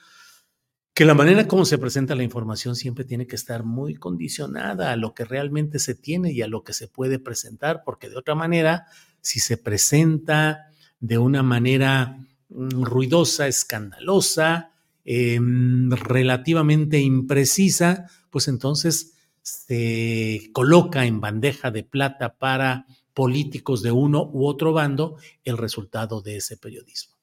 que 0.96 1.04
la 1.04 1.12
manera 1.12 1.46
como 1.46 1.66
se 1.66 1.76
presenta 1.76 2.14
la 2.14 2.22
información 2.22 2.74
siempre 2.74 3.04
tiene 3.04 3.26
que 3.26 3.36
estar 3.36 3.64
muy 3.64 3.96
condicionada 3.96 4.92
a 4.92 4.96
lo 4.96 5.12
que 5.12 5.26
realmente 5.26 5.78
se 5.78 5.94
tiene 5.94 6.32
y 6.32 6.40
a 6.40 6.46
lo 6.46 6.64
que 6.64 6.72
se 6.72 6.88
puede 6.88 7.18
presentar, 7.18 7.82
porque 7.84 8.08
de 8.08 8.16
otra 8.16 8.34
manera, 8.34 8.86
si 9.20 9.38
se 9.38 9.58
presenta 9.58 10.70
de 10.98 11.18
una 11.18 11.42
manera 11.42 12.16
mm, 12.48 12.82
ruidosa, 12.82 13.46
escandalosa, 13.46 14.72
em, 15.04 15.90
relativamente 15.90 16.98
imprecisa, 16.98 18.06
pues 18.30 18.48
entonces 18.48 19.12
se 19.42 20.48
coloca 20.54 21.04
en 21.04 21.20
bandeja 21.20 21.70
de 21.70 21.84
plata 21.84 22.38
para 22.38 22.86
políticos 23.16 23.80
de 23.80 23.92
uno 23.92 24.28
u 24.30 24.46
otro 24.46 24.74
bando 24.74 25.16
el 25.42 25.56
resultado 25.56 26.20
de 26.20 26.36
ese 26.36 26.58
periodismo. 26.58 27.16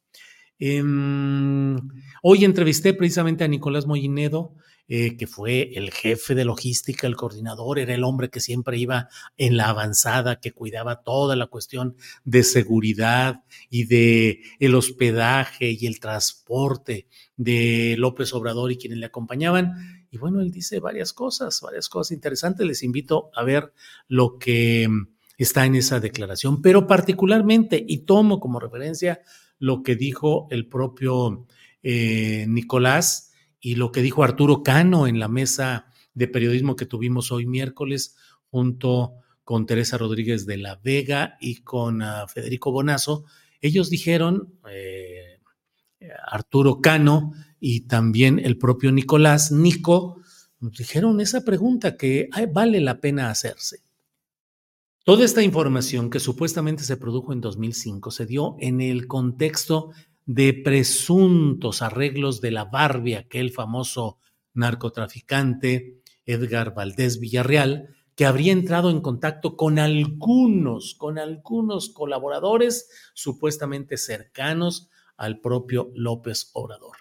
Em, 0.57 1.77
hoy 2.23 2.45
entrevisté 2.45 2.95
precisamente 2.95 3.43
a 3.43 3.47
Nicolás 3.47 3.85
Mollinedo, 3.85 4.55
eh, 4.88 5.15
que 5.17 5.27
fue 5.27 5.69
el 5.75 5.91
jefe 5.91 6.33
de 6.33 6.45
logística, 6.45 7.05
el 7.05 7.15
coordinador, 7.15 7.77
era 7.77 7.93
el 7.93 8.03
hombre 8.03 8.31
que 8.31 8.39
siempre 8.39 8.79
iba 8.79 9.07
en 9.38 9.55
la 9.55 9.69
avanzada, 9.69 10.39
que 10.39 10.51
cuidaba 10.51 11.03
toda 11.03 11.35
la 11.35 11.45
cuestión 11.45 11.95
de 12.23 12.41
seguridad 12.41 13.43
y 13.69 13.85
de 13.85 14.41
el 14.59 14.73
hospedaje 14.73 15.77
y 15.79 15.85
el 15.85 16.00
transporte 16.00 17.07
de 17.38 17.95
López 18.00 18.33
Obrador 18.33 18.71
y 18.71 18.77
quienes 18.77 18.97
le 18.97 19.05
acompañaban. 19.05 20.07
Y 20.09 20.17
bueno, 20.17 20.41
él 20.41 20.50
dice 20.50 20.79
varias 20.79 21.13
cosas, 21.13 21.62
varias 21.62 21.88
cosas 21.88 22.13
interesantes. 22.13 22.65
Les 22.65 22.81
invito 22.81 23.29
a 23.35 23.43
ver 23.43 23.73
lo 24.07 24.39
que 24.39 24.89
está 25.43 25.65
en 25.65 25.75
esa 25.75 26.00
declaración, 26.00 26.62
pero 26.62 26.88
particularmente, 26.88 27.83
y 27.88 28.00
tomo 28.00 28.39
como 28.39 28.59
referencia 28.59 29.21
lo 29.59 29.83
que 29.83 29.95
dijo 29.95 30.47
el 30.50 30.67
propio 30.67 31.47
eh, 31.81 32.45
Nicolás 32.47 33.31
y 33.59 33.75
lo 33.75 33.91
que 33.91 34.01
dijo 34.01 34.23
Arturo 34.23 34.63
Cano 34.63 35.07
en 35.07 35.19
la 35.19 35.27
mesa 35.27 35.88
de 36.13 36.27
periodismo 36.27 36.75
que 36.75 36.85
tuvimos 36.85 37.31
hoy 37.31 37.45
miércoles 37.45 38.15
junto 38.50 39.13
con 39.43 39.65
Teresa 39.65 39.97
Rodríguez 39.97 40.45
de 40.45 40.57
la 40.57 40.79
Vega 40.83 41.38
y 41.39 41.62
con 41.63 42.01
ah, 42.01 42.25
Federico 42.27 42.71
Bonazo. 42.71 43.25
Ellos 43.62 43.89
dijeron, 43.89 44.59
eh, 44.69 45.39
Arturo 46.27 46.81
Cano 46.81 47.31
y 47.59 47.88
también 47.88 48.39
el 48.39 48.57
propio 48.57 48.91
Nicolás, 48.91 49.51
Nico, 49.51 50.21
dijeron 50.59 51.19
esa 51.21 51.43
pregunta 51.43 51.97
que 51.97 52.29
vale 52.51 52.79
la 52.81 53.00
pena 53.00 53.29
hacerse. 53.29 53.83
Toda 55.05 55.25
esta 55.25 55.43
información 55.43 56.10
que 56.10 56.22
supuestamente 56.22 56.86
se 56.86 56.95
produjo 56.95 57.33
en 57.33 57.41
2005 57.41 58.10
se 58.10 58.25
dio 58.25 58.55
en 58.60 58.79
el 58.79 59.07
contexto 59.07 59.91
de 60.25 60.53
presuntos 60.53 61.81
arreglos 61.81 62.39
de 62.39 62.51
la 62.51 62.63
Barbie, 62.63 63.15
aquel 63.15 63.51
famoso 63.51 64.17
narcotraficante 64.53 66.00
Edgar 66.25 66.74
Valdés 66.74 67.19
Villarreal, 67.19 67.89
que 68.15 68.25
habría 68.25 68.53
entrado 68.53 68.91
en 68.91 69.01
contacto 69.01 69.57
con 69.57 69.77
algunos, 69.77 70.95
con 70.95 71.19
algunos 71.19 71.89
colaboradores 71.89 72.89
supuestamente 73.13 73.98
cercanos 73.98 74.89
al 75.17 75.41
propio 75.41 75.91
López 75.95 76.50
Obrador. 76.53 76.95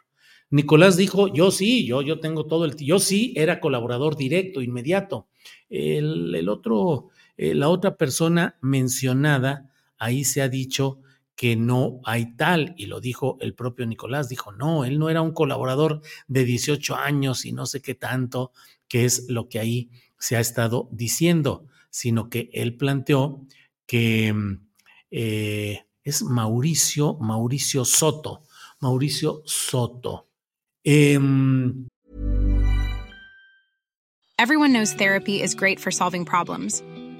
Nicolás 0.50 0.96
dijo, 0.96 1.32
yo 1.32 1.52
sí, 1.52 1.86
yo, 1.86 2.02
yo 2.02 2.18
tengo 2.18 2.46
todo 2.46 2.64
el, 2.64 2.74
yo 2.74 2.98
sí 2.98 3.32
era 3.36 3.60
colaborador 3.60 4.16
directo, 4.16 4.60
inmediato. 4.60 5.28
El, 5.70 6.34
el 6.34 6.48
otro 6.48 7.10
eh, 7.36 7.54
la 7.54 7.68
otra 7.68 7.96
persona 7.96 8.56
mencionada, 8.60 9.70
ahí 9.98 10.24
se 10.24 10.42
ha 10.42 10.48
dicho 10.48 11.00
que 11.34 11.56
no 11.56 12.00
hay 12.04 12.36
tal, 12.36 12.74
y 12.76 12.86
lo 12.86 13.00
dijo 13.00 13.36
el 13.40 13.54
propio 13.54 13.86
Nicolás, 13.86 14.28
dijo, 14.28 14.52
no, 14.52 14.84
él 14.84 14.98
no 14.98 15.08
era 15.10 15.22
un 15.22 15.32
colaborador 15.32 16.02
de 16.28 16.44
18 16.44 16.94
años 16.94 17.44
y 17.44 17.52
no 17.52 17.66
sé 17.66 17.80
qué 17.80 17.94
tanto, 17.94 18.52
que 18.86 19.04
es 19.04 19.26
lo 19.28 19.48
que 19.48 19.58
ahí 19.58 19.90
se 20.18 20.36
ha 20.36 20.40
estado 20.40 20.88
diciendo, 20.92 21.66
sino 21.90 22.28
que 22.28 22.50
él 22.52 22.76
planteó 22.76 23.46
que 23.86 24.34
eh, 25.10 25.84
es 26.04 26.22
Mauricio, 26.22 27.14
Mauricio 27.14 27.84
Soto, 27.84 28.44
Mauricio 28.80 29.42
Soto. 29.44 30.28
Em, 30.84 31.88
Everyone 34.38 34.72
knows 34.72 34.92
therapy 34.94 35.40
is 35.40 35.54
great 35.54 35.78
for 35.78 35.92
solving 35.92 36.24
problems. 36.24 36.82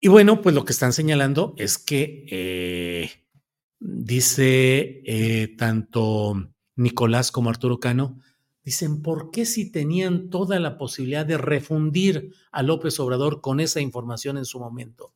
Y 0.00 0.08
bueno, 0.08 0.42
pues 0.42 0.54
lo 0.54 0.64
que 0.64 0.72
están 0.72 0.92
señalando 0.92 1.54
es 1.56 1.78
que 1.78 2.26
eh, 2.30 3.10
dice 3.78 5.02
eh, 5.04 5.54
tanto 5.56 6.52
Nicolás 6.76 7.32
como 7.32 7.50
Arturo 7.50 7.80
Cano, 7.80 8.20
dicen, 8.62 9.00
¿por 9.00 9.30
qué 9.30 9.46
si 9.46 9.70
tenían 9.70 10.28
toda 10.28 10.60
la 10.60 10.76
posibilidad 10.76 11.24
de 11.24 11.38
refundir 11.38 12.32
a 12.50 12.62
López 12.62 12.98
Obrador 13.00 13.40
con 13.40 13.60
esa 13.60 13.80
información 13.80 14.36
en 14.36 14.44
su 14.44 14.58
momento? 14.58 15.14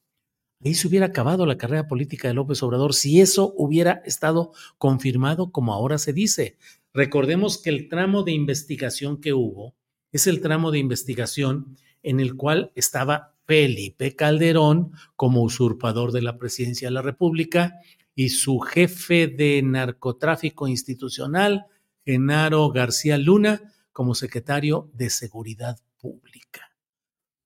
Ahí 0.62 0.74
se 0.74 0.88
hubiera 0.88 1.06
acabado 1.06 1.46
la 1.46 1.56
carrera 1.56 1.88
política 1.88 2.28
de 2.28 2.34
López 2.34 2.62
Obrador 2.62 2.94
si 2.94 3.20
eso 3.20 3.54
hubiera 3.56 4.02
estado 4.04 4.52
confirmado 4.78 5.52
como 5.52 5.72
ahora 5.72 5.98
se 5.98 6.12
dice. 6.12 6.58
Recordemos 6.92 7.58
que 7.58 7.70
el 7.70 7.88
tramo 7.88 8.24
de 8.24 8.32
investigación 8.32 9.20
que 9.20 9.32
hubo 9.32 9.74
es 10.12 10.26
el 10.26 10.40
tramo 10.40 10.70
de 10.70 10.78
investigación 10.78 11.76
en 12.02 12.20
el 12.20 12.36
cual 12.36 12.72
estaba 12.74 13.36
Felipe 13.50 14.14
Calderón 14.14 14.92
como 15.16 15.42
usurpador 15.42 16.12
de 16.12 16.22
la 16.22 16.38
presidencia 16.38 16.86
de 16.86 16.94
la 16.94 17.02
República 17.02 17.80
y 18.14 18.28
su 18.28 18.60
jefe 18.60 19.26
de 19.26 19.60
narcotráfico 19.60 20.68
institucional, 20.68 21.66
Genaro 22.04 22.70
García 22.70 23.18
Luna, 23.18 23.60
como 23.90 24.14
secretario 24.14 24.88
de 24.94 25.10
Seguridad 25.10 25.80
Pública. 25.98 26.70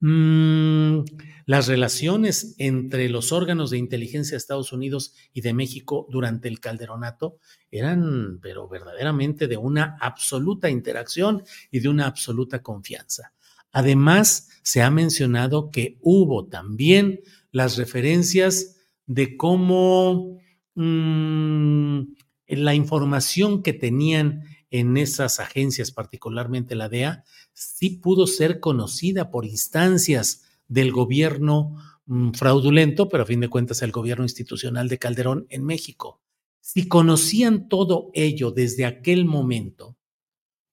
Mm, 0.00 1.04
las 1.46 1.68
relaciones 1.68 2.54
entre 2.58 3.08
los 3.08 3.32
órganos 3.32 3.70
de 3.70 3.78
inteligencia 3.78 4.32
de 4.32 4.40
Estados 4.40 4.74
Unidos 4.74 5.14
y 5.32 5.40
de 5.40 5.54
México 5.54 6.06
durante 6.10 6.48
el 6.48 6.60
calderonato 6.60 7.38
eran, 7.70 8.40
pero 8.42 8.68
verdaderamente, 8.68 9.48
de 9.48 9.56
una 9.56 9.96
absoluta 10.02 10.68
interacción 10.68 11.44
y 11.70 11.80
de 11.80 11.88
una 11.88 12.04
absoluta 12.04 12.60
confianza. 12.62 13.32
Además, 13.74 14.50
se 14.62 14.82
ha 14.82 14.90
mencionado 14.90 15.70
que 15.72 15.98
hubo 16.00 16.46
también 16.46 17.20
las 17.50 17.76
referencias 17.76 18.76
de 19.06 19.36
cómo 19.36 20.38
mm, 20.76 22.00
la 22.46 22.74
información 22.74 23.64
que 23.64 23.72
tenían 23.72 24.44
en 24.70 24.96
esas 24.96 25.40
agencias, 25.40 25.90
particularmente 25.90 26.76
la 26.76 26.88
DEA, 26.88 27.24
sí 27.52 27.90
pudo 27.90 28.28
ser 28.28 28.60
conocida 28.60 29.32
por 29.32 29.44
instancias 29.44 30.44
del 30.68 30.92
gobierno 30.92 31.76
mm, 32.06 32.30
fraudulento, 32.30 33.08
pero 33.08 33.24
a 33.24 33.26
fin 33.26 33.40
de 33.40 33.48
cuentas 33.48 33.82
el 33.82 33.90
gobierno 33.90 34.24
institucional 34.24 34.88
de 34.88 34.98
Calderón 34.98 35.46
en 35.50 35.64
México. 35.64 36.20
Si 36.60 36.86
conocían 36.86 37.68
todo 37.68 38.10
ello 38.14 38.52
desde 38.52 38.84
aquel 38.84 39.24
momento, 39.24 39.96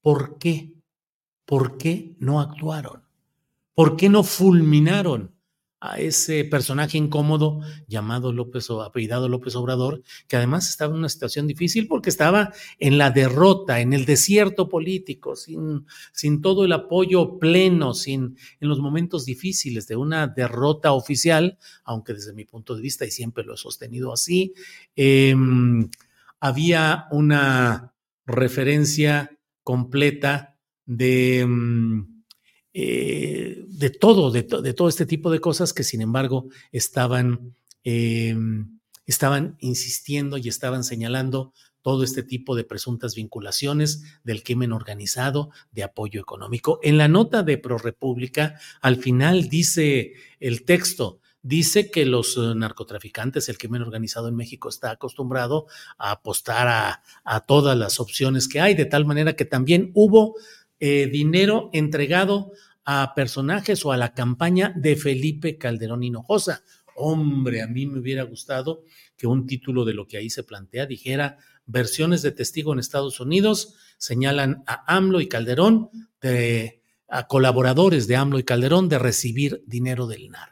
¿por 0.01 0.37
qué? 0.37 0.81
¿Por 1.45 1.77
qué 1.77 2.15
no 2.19 2.41
actuaron? 2.41 3.04
¿Por 3.73 3.95
qué 3.95 4.10
no 4.10 4.23
fulminaron 4.23 5.36
a 5.82 5.99
ese 5.99 6.45
personaje 6.45 6.99
incómodo 6.99 7.60
llamado 7.88 8.32
López 8.32 8.69
o 8.69 8.84
apellidado 8.84 9.27
López 9.27 9.56
Obrador, 9.56 10.04
que 10.27 10.38
además 10.38 10.69
estaba 10.69 10.93
en 10.93 10.99
una 10.99 11.10
situación 11.10 11.47
difícil 11.47 11.88
porque 11.88 12.12
estaba 12.12 12.54
en 12.77 12.99
la 12.99 13.10
derrota, 13.10 13.82
en 13.82 13.93
el 13.93 14.06
desierto 14.06 14.69
político, 14.69 15.36
sin, 15.36 15.88
sin 16.13 16.39
todo 16.43 16.65
el 16.65 16.73
apoyo 16.73 17.39
pleno, 17.39 17.95
sin 17.95 18.38
en 18.60 18.69
los 18.69 18.80
momentos 18.80 19.25
difíciles 19.25 19.88
de 19.88 19.95
una 19.95 20.27
derrota 20.27 20.91
oficial, 20.91 21.58
aunque 21.84 22.13
desde 22.13 22.34
mi 22.34 22.45
punto 22.45 22.75
de 22.75 22.82
vista, 22.84 23.06
y 23.06 23.12
siempre 23.12 23.43
lo 23.43 23.56
he 23.56 23.58
sostenido 23.58 24.13
así, 24.13 24.54
em, 24.95 25.89
había 26.39 27.08
una 27.10 27.95
referencia 28.27 29.32
completa 29.63 30.50
de... 30.97 31.39
Em, 31.39 32.08
eh, 32.73 33.65
de 33.67 33.89
todo, 33.89 34.32
de, 34.32 34.43
todo 34.43 34.88
este 34.88 35.06
tipo 35.06 35.30
de 35.30 35.41
cosas 35.41 35.73
que 35.73 35.84
sin 35.84 35.99
embargo 35.99 36.47
estaban, 36.71 37.54
eh, 37.84 38.34
estaban 39.06 39.58
insistiendo 39.60 40.38
y 40.38 40.47
estaban 40.47 40.86
señalando 40.86 41.51
todo 41.82 42.04
este 42.04 42.23
tipo 42.23 42.56
de 42.56 42.63
presuntas 42.63 43.15
vinculaciones 43.15 44.04
del 44.23 44.43
crimen 44.43 44.71
organizado, 44.71 45.49
de 45.71 45.84
apoyo 45.84 46.21
económico. 46.21 46.80
En 46.82 46.97
la 46.97 47.10
nota 47.10 47.43
de 47.43 47.58
ProRepública, 47.58 48.58
al 48.80 48.95
final 48.97 49.49
dice 49.49 50.13
el 50.39 50.63
texto, 50.63 51.19
dice 51.41 51.89
que 51.89 52.06
los 52.06 52.38
eh, 52.38 52.54
narcotraficantes, 52.56 53.49
el 53.49 53.58
crimen 53.58 53.82
organizado 53.82 54.27
en 54.30 54.36
México 54.36 54.69
está 54.69 54.91
acostumbrado 54.91 55.65
a 55.97 56.12
apostar 56.12 56.67
a, 56.67 57.04
a 57.25 57.39
todas 57.41 57.77
las 57.77 57.99
opciones 57.99 58.47
que 58.47 58.62
hay, 58.62 58.75
de 58.75 58.86
tal 58.86 59.06
manera 59.06 59.36
que 59.36 59.45
también 59.45 59.91
hubo 59.93 60.36
eh, 60.82 61.06
dinero 61.06 61.70
entregado 61.74 62.54
a 62.84 63.13
personajes 63.15 63.86
o 63.86 63.91
a 63.91 63.98
la 63.98 64.15
campaña 64.15 64.74
de 64.76 64.96
Felipe 64.96 65.60
Calderón 65.60 66.04
Hinojosa. 66.04 66.63
Hombre, 66.96 67.62
a 67.62 67.67
mí 67.67 67.86
me 67.86 68.00
hubiera 68.00 68.24
gustado 68.24 68.84
que 69.15 69.28
un 69.28 69.46
título 69.46 69.86
de 69.86 69.94
lo 69.94 70.08
que 70.08 70.17
ahí 70.17 70.32
se 70.32 70.44
plantea 70.44 70.88
dijera 70.88 71.38
versiones 71.67 72.24
de 72.24 72.32
testigo 72.32 72.74
en 72.74 72.80
Estados 72.80 73.20
Unidos 73.20 73.76
señalan 74.00 74.63
a 74.65 74.84
AMLO 74.98 75.22
y 75.22 75.28
Calderón 75.28 75.89
de 76.20 76.82
a 77.08 77.28
colaboradores 77.28 78.08
de 78.08 78.15
AMLO 78.15 78.39
y 78.39 78.44
Calderón 78.44 78.89
de 78.89 78.98
recibir 78.98 79.63
dinero 79.67 80.08
del 80.08 80.32
narco. 80.32 80.50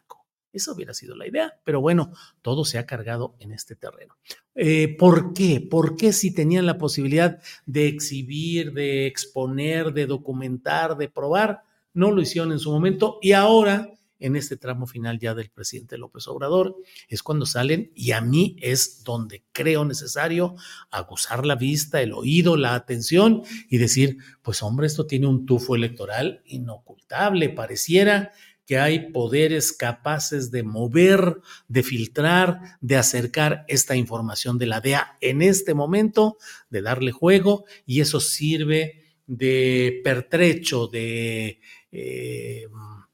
Esa 0.52 0.72
hubiera 0.72 0.94
sido 0.94 1.16
la 1.16 1.28
idea, 1.28 1.60
pero 1.64 1.80
bueno, 1.80 2.12
todo 2.42 2.66
se 2.66 2.80
ha 2.80 2.86
cargado 2.86 3.36
en 3.40 3.52
este 3.52 3.76
terreno. 3.76 4.18
Eh, 4.56 4.96
¿Por 4.98 5.34
qué? 5.34 5.62
¿Por 5.62 5.96
qué 5.96 6.12
si 6.12 6.34
tenían 6.34 6.66
la 6.66 6.78
posibilidad 6.78 7.40
de 7.66 7.88
exhibir, 7.88 8.74
de 8.74 9.06
exponer, 9.06 9.94
de 9.94 10.08
documentar, 10.08 10.98
de 10.98 11.08
probar, 11.08 11.62
no 11.94 12.12
lo 12.12 12.22
hicieron 12.22 12.52
en 12.52 12.60
su 12.60 12.72
momento 12.72 13.20
y 13.22 13.34
ahora, 13.34 13.96
en 14.20 14.36
este 14.36 14.58
tramo 14.58 14.86
final 14.86 15.18
ya 15.18 15.34
del 15.34 15.50
presidente 15.50 15.98
López 15.98 16.28
Obrador, 16.28 16.76
es 17.08 17.24
cuando 17.24 17.46
salen 17.46 17.92
y 17.96 18.12
a 18.12 18.22
mí 18.22 18.58
es 18.60 19.04
donde 19.04 19.46
creo 19.52 19.86
necesario 19.86 20.56
aguzar 20.92 21.46
la 21.46 21.56
vista, 21.56 22.02
el 22.02 22.14
oído, 22.14 22.58
la 22.58 22.76
atención 22.76 23.44
y 23.70 23.78
decir, 23.78 24.18
pues 24.42 24.62
hombre, 24.62 24.88
esto 24.88 25.06
tiene 25.06 25.28
un 25.28 25.46
tufo 25.46 25.76
electoral 25.76 26.42
inocultable, 26.46 27.50
pareciera 27.50 28.34
que 28.70 28.78
hay 28.78 29.12
poderes 29.12 29.74
capaces 29.74 30.52
de 30.52 30.62
mover, 30.62 31.42
de 31.68 31.82
filtrar, 31.82 32.78
de 32.82 32.98
acercar 32.98 33.66
esta 33.68 33.96
información 33.96 34.60
de 34.60 34.68
la 34.68 34.80
DEA 34.80 35.18
en 35.22 35.42
este 35.42 35.74
momento, 35.74 36.38
de 36.70 36.84
darle 36.84 37.12
juego, 37.12 37.66
y 37.88 38.02
eso 38.02 38.20
sirve 38.20 39.06
de 39.26 40.02
pertrecho, 40.04 40.86
de 40.86 41.62
eh, 41.92 42.68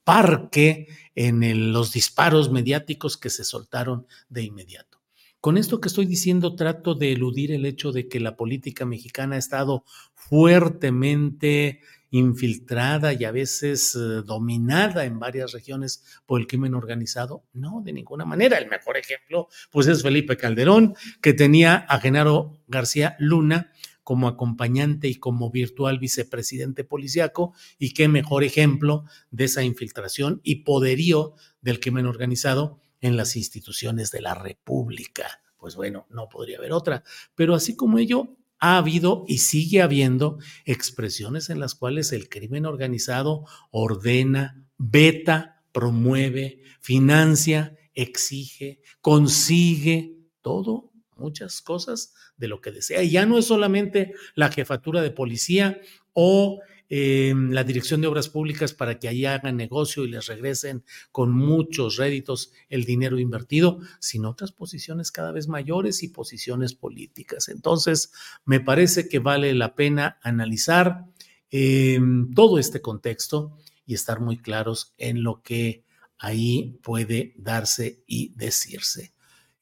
parque 0.04 0.90
en 1.16 1.72
los 1.72 1.94
disparos 1.94 2.52
mediáticos 2.52 3.16
que 3.16 3.30
se 3.30 3.46
soltaron 3.46 4.08
de 4.28 4.44
inmediato. 4.44 5.00
Con 5.40 5.58
esto 5.58 5.80
que 5.80 5.88
estoy 5.88 6.06
diciendo 6.06 6.58
trato 6.58 6.96
de 6.96 7.14
eludir 7.14 7.54
el 7.54 7.66
hecho 7.66 7.94
de 7.94 8.10
que 8.10 8.20
la 8.20 8.36
política 8.36 8.86
mexicana 8.86 9.38
ha 9.38 9.40
estado 9.40 9.86
fuertemente 10.16 11.80
infiltrada 12.12 13.14
y 13.14 13.26
a 13.26 13.32
veces 13.32 13.96
eh, 13.96 14.24
dominada 14.26 15.06
en 15.06 15.20
varias 15.20 15.52
regiones 15.52 16.04
por 16.26 16.40
el 16.40 16.48
crimen 16.48 16.74
organizado? 16.74 17.44
No, 17.54 17.82
de 17.84 17.94
ninguna 17.94 18.26
manera. 18.26 18.58
El 18.58 18.70
mejor 18.70 18.98
ejemplo, 18.98 19.48
pues 19.72 19.88
es 19.88 20.02
Felipe 20.02 20.38
Calderón, 20.38 20.96
que 21.22 21.34
tenía 21.34 21.86
a 21.90 22.00
Genaro 22.00 22.60
García 22.68 23.16
Luna 23.20 23.72
como 24.06 24.28
acompañante 24.28 25.08
y 25.08 25.16
como 25.16 25.50
virtual 25.50 25.98
vicepresidente 25.98 26.84
policiaco, 26.84 27.56
y 27.80 27.96
qué 27.96 28.08
mejor 28.08 28.44
ejemplo 28.44 29.06
de 29.32 29.46
esa 29.46 29.64
infiltración 29.64 30.42
y 30.44 30.58
poderío 30.58 31.34
del 31.62 31.80
crimen 31.80 32.06
organizado 32.06 32.80
en 33.02 33.18
las 33.18 33.36
instituciones 33.36 34.12
de 34.12 34.22
la 34.22 34.36
República. 34.36 35.42
Pues 35.58 35.76
bueno, 35.76 36.06
no 36.12 36.30
podría 36.30 36.60
haber 36.60 36.72
otra. 36.72 37.04
Pero 37.34 37.56
así 37.56 37.76
como 37.76 37.98
ello, 37.98 38.38
ha 38.60 38.78
habido 38.78 39.26
y 39.28 39.40
sigue 39.40 39.82
habiendo 39.82 40.40
expresiones 40.66 41.50
en 41.50 41.60
las 41.60 41.76
cuales 41.76 42.12
el 42.12 42.30
crimen 42.30 42.66
organizado 42.66 43.46
ordena, 43.72 44.66
veta, 44.78 45.64
promueve, 45.72 46.62
financia, 46.80 47.76
exige, 47.94 48.82
consigue 49.02 50.18
todo, 50.42 50.92
muchas 51.18 51.62
cosas 51.62 52.14
de 52.38 52.48
lo 52.48 52.62
que 52.62 52.72
desea. 52.72 53.04
Y 53.04 53.12
ya 53.12 53.26
no 53.26 53.38
es 53.38 53.46
solamente 53.46 54.14
la 54.36 54.52
jefatura 54.52 55.02
de 55.02 55.12
policía 55.12 55.80
o 56.14 56.60
eh, 56.90 57.34
la 57.36 57.64
Dirección 57.64 58.02
de 58.02 58.08
Obras 58.08 58.30
Públicas 58.30 58.74
para 58.74 59.00
que 59.00 59.08
ahí 59.08 59.26
hagan 59.26 59.58
negocio 59.58 60.04
y 60.04 60.10
les 60.10 60.28
regresen 60.28 60.84
con 61.12 61.32
muchos 61.32 61.98
réditos 61.98 62.52
el 62.70 62.86
dinero 62.86 63.18
invertido, 63.20 63.80
sino 64.00 64.30
otras 64.30 64.52
posiciones 64.52 65.12
cada 65.12 65.32
vez 65.32 65.48
mayores 65.48 66.04
y 66.04 66.10
posiciones 66.10 66.74
políticas. 66.74 67.50
Entonces, 67.50 68.12
me 68.46 68.60
parece 68.60 69.10
que 69.10 69.20
vale 69.20 69.54
la 69.56 69.76
pena 69.76 70.20
analizar 70.22 71.06
eh, 71.50 72.00
todo 72.36 72.60
este 72.60 72.82
contexto 72.82 73.58
y 73.86 73.94
estar 73.94 74.20
muy 74.20 74.38
claros 74.38 74.94
en 74.98 75.24
lo 75.24 75.42
que 75.42 75.84
ahí 76.18 76.80
puede 76.84 77.34
darse 77.38 78.04
y 78.06 78.34
decirse. 78.36 79.15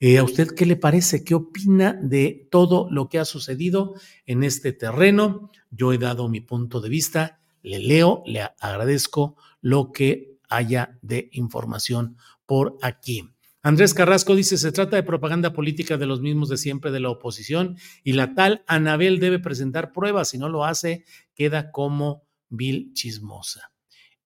Eh, 0.05 0.17
¿A 0.17 0.23
usted 0.25 0.49
qué 0.49 0.65
le 0.65 0.75
parece? 0.75 1.23
¿Qué 1.23 1.33
opina 1.33 1.93
de 1.93 2.49
todo 2.51 2.89
lo 2.91 3.07
que 3.07 3.19
ha 3.19 3.23
sucedido 3.23 3.93
en 4.25 4.43
este 4.43 4.73
terreno? 4.73 5.49
Yo 5.71 5.93
he 5.93 5.97
dado 5.97 6.27
mi 6.27 6.41
punto 6.41 6.81
de 6.81 6.89
vista, 6.89 7.39
le 7.61 7.79
leo, 7.79 8.21
le 8.25 8.41
agradezco 8.59 9.37
lo 9.61 9.93
que 9.93 10.39
haya 10.49 10.99
de 11.01 11.29
información 11.31 12.17
por 12.45 12.77
aquí. 12.81 13.29
Andrés 13.61 13.93
Carrasco 13.93 14.35
dice, 14.35 14.57
se 14.57 14.73
trata 14.73 14.97
de 14.97 15.03
propaganda 15.03 15.53
política 15.53 15.95
de 15.95 16.05
los 16.05 16.19
mismos 16.19 16.49
de 16.49 16.57
siempre 16.57 16.91
de 16.91 16.99
la 16.99 17.09
oposición 17.09 17.77
y 18.03 18.11
la 18.11 18.33
tal 18.33 18.65
Anabel 18.67 19.21
debe 19.21 19.39
presentar 19.39 19.93
pruebas, 19.93 20.31
si 20.31 20.37
no 20.37 20.49
lo 20.49 20.65
hace, 20.65 21.05
queda 21.33 21.71
como 21.71 22.27
vil 22.49 22.91
chismosa. 22.93 23.71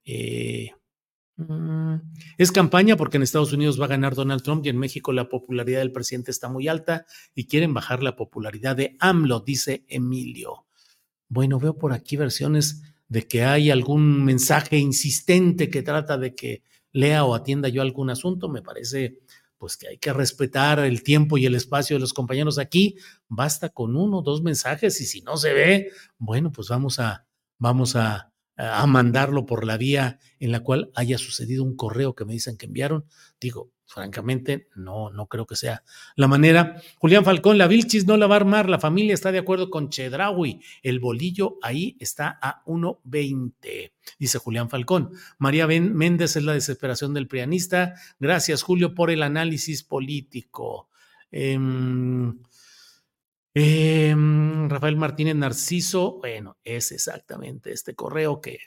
Eh, 0.03 0.71
es 2.37 2.51
campaña 2.51 2.97
porque 2.97 3.17
en 3.17 3.23
Estados 3.23 3.53
Unidos 3.53 3.79
va 3.79 3.85
a 3.85 3.89
ganar 3.89 4.15
Donald 4.15 4.41
Trump 4.41 4.65
y 4.65 4.69
en 4.69 4.77
México 4.77 5.13
la 5.13 5.29
popularidad 5.29 5.79
del 5.79 5.91
presidente 5.91 6.31
está 6.31 6.49
muy 6.49 6.67
alta 6.67 7.05
y 7.35 7.45
quieren 7.45 7.73
bajar 7.73 8.01
la 8.01 8.15
popularidad 8.15 8.75
de 8.75 8.95
AMLO, 8.99 9.41
dice 9.41 9.85
Emilio. 9.87 10.65
Bueno, 11.29 11.59
veo 11.59 11.77
por 11.77 11.93
aquí 11.93 12.17
versiones 12.17 12.81
de 13.07 13.27
que 13.27 13.43
hay 13.43 13.69
algún 13.69 14.25
mensaje 14.25 14.77
insistente 14.77 15.69
que 15.69 15.83
trata 15.83 16.17
de 16.17 16.33
que 16.33 16.63
lea 16.91 17.23
o 17.23 17.35
atienda 17.35 17.69
yo 17.69 17.81
algún 17.81 18.09
asunto. 18.09 18.49
Me 18.49 18.61
parece 18.61 19.19
pues 19.57 19.77
que 19.77 19.87
hay 19.87 19.97
que 19.97 20.13
respetar 20.13 20.79
el 20.79 21.03
tiempo 21.03 21.37
y 21.37 21.45
el 21.45 21.55
espacio 21.55 21.95
de 21.95 21.99
los 21.99 22.13
compañeros 22.13 22.57
aquí. 22.57 22.95
Basta 23.27 23.69
con 23.69 23.95
uno 23.95 24.19
o 24.19 24.21
dos 24.21 24.41
mensajes 24.41 24.99
y 25.01 25.05
si 25.05 25.21
no 25.21 25.37
se 25.37 25.53
ve, 25.53 25.91
bueno, 26.17 26.51
pues 26.51 26.69
vamos 26.69 26.99
a, 26.99 27.27
vamos 27.57 27.95
a, 27.95 28.31
a 28.57 28.85
mandarlo 28.87 29.45
por 29.45 29.65
la 29.65 29.77
vía 29.77 30.19
en 30.39 30.51
la 30.51 30.61
cual 30.61 30.91
haya 30.95 31.17
sucedido 31.17 31.63
un 31.63 31.75
correo 31.75 32.15
que 32.15 32.25
me 32.25 32.33
dicen 32.33 32.57
que 32.57 32.65
enviaron. 32.65 33.05
Digo, 33.39 33.71
francamente, 33.85 34.67
no, 34.75 35.09
no 35.11 35.27
creo 35.27 35.45
que 35.45 35.55
sea 35.55 35.83
la 36.15 36.27
manera. 36.27 36.81
Julián 36.97 37.23
Falcón, 37.23 37.57
la 37.57 37.67
Vilchis 37.67 38.05
no 38.05 38.17
la 38.17 38.27
va 38.27 38.35
a 38.35 38.39
armar, 38.39 38.69
la 38.69 38.79
familia 38.79 39.13
está 39.13 39.31
de 39.31 39.39
acuerdo 39.39 39.69
con 39.69 39.89
Chedraui, 39.89 40.61
el 40.83 40.99
bolillo 40.99 41.57
ahí 41.61 41.95
está 41.99 42.37
a 42.41 42.63
1.20, 42.65 43.93
dice 44.19 44.37
Julián 44.39 44.69
Falcón. 44.69 45.11
María 45.37 45.67
Méndez 45.67 46.35
es 46.35 46.43
la 46.43 46.53
desesperación 46.53 47.13
del 47.13 47.27
prianista. 47.27 47.93
Gracias, 48.19 48.61
Julio, 48.61 48.93
por 48.93 49.09
el 49.09 49.23
análisis 49.23 49.83
político. 49.83 50.89
Em, 51.31 52.39
Em, 53.59 54.69
Rafael 54.69 54.95
Martínez 54.97 55.35
Narciso, 55.35 56.19
bueno, 56.19 56.57
es 56.63 56.91
exactamente 56.91 57.71
este 57.71 57.95
correo 57.95 58.39
que... 58.39 58.59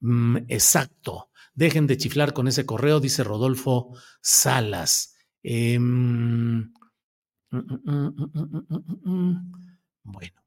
Uh, 0.00 0.38
exacto. 0.48 1.30
Dejen 1.54 1.86
de 1.86 1.96
chiflar 1.96 2.32
con 2.32 2.48
ese 2.48 2.66
correo, 2.66 2.98
dice 2.98 3.22
Rodolfo 3.22 3.92
Salas. 4.20 5.14
bueno, 5.44 6.72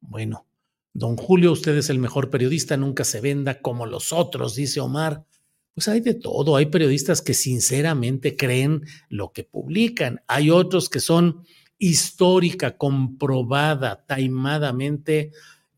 bueno. 0.02 0.46
Don 0.92 1.16
Julio, 1.16 1.54
usted 1.54 1.78
es 1.78 1.90
el 1.90 2.00
mejor 2.00 2.30
periodista, 2.30 2.76
nunca 2.76 3.06
se 3.06 3.22
venda 3.22 3.62
como 3.62 3.86
los 3.86 4.12
otros, 4.12 4.56
dice 4.56 4.82
Omar. 4.82 5.24
Pues 5.74 5.88
hay 5.88 6.02
de 6.02 6.16
todo, 6.16 6.58
hay 6.58 6.66
periodistas 6.66 7.22
que 7.22 7.34
sinceramente 7.34 8.36
creen 8.36 8.84
lo 9.08 9.32
que 9.32 9.46
publican, 9.46 10.22
hay 10.28 10.50
otros 10.50 10.90
que 10.90 11.00
son 11.00 11.46
histórica, 11.80 12.78
comprobada, 12.78 14.06
taimadamente 14.06 15.32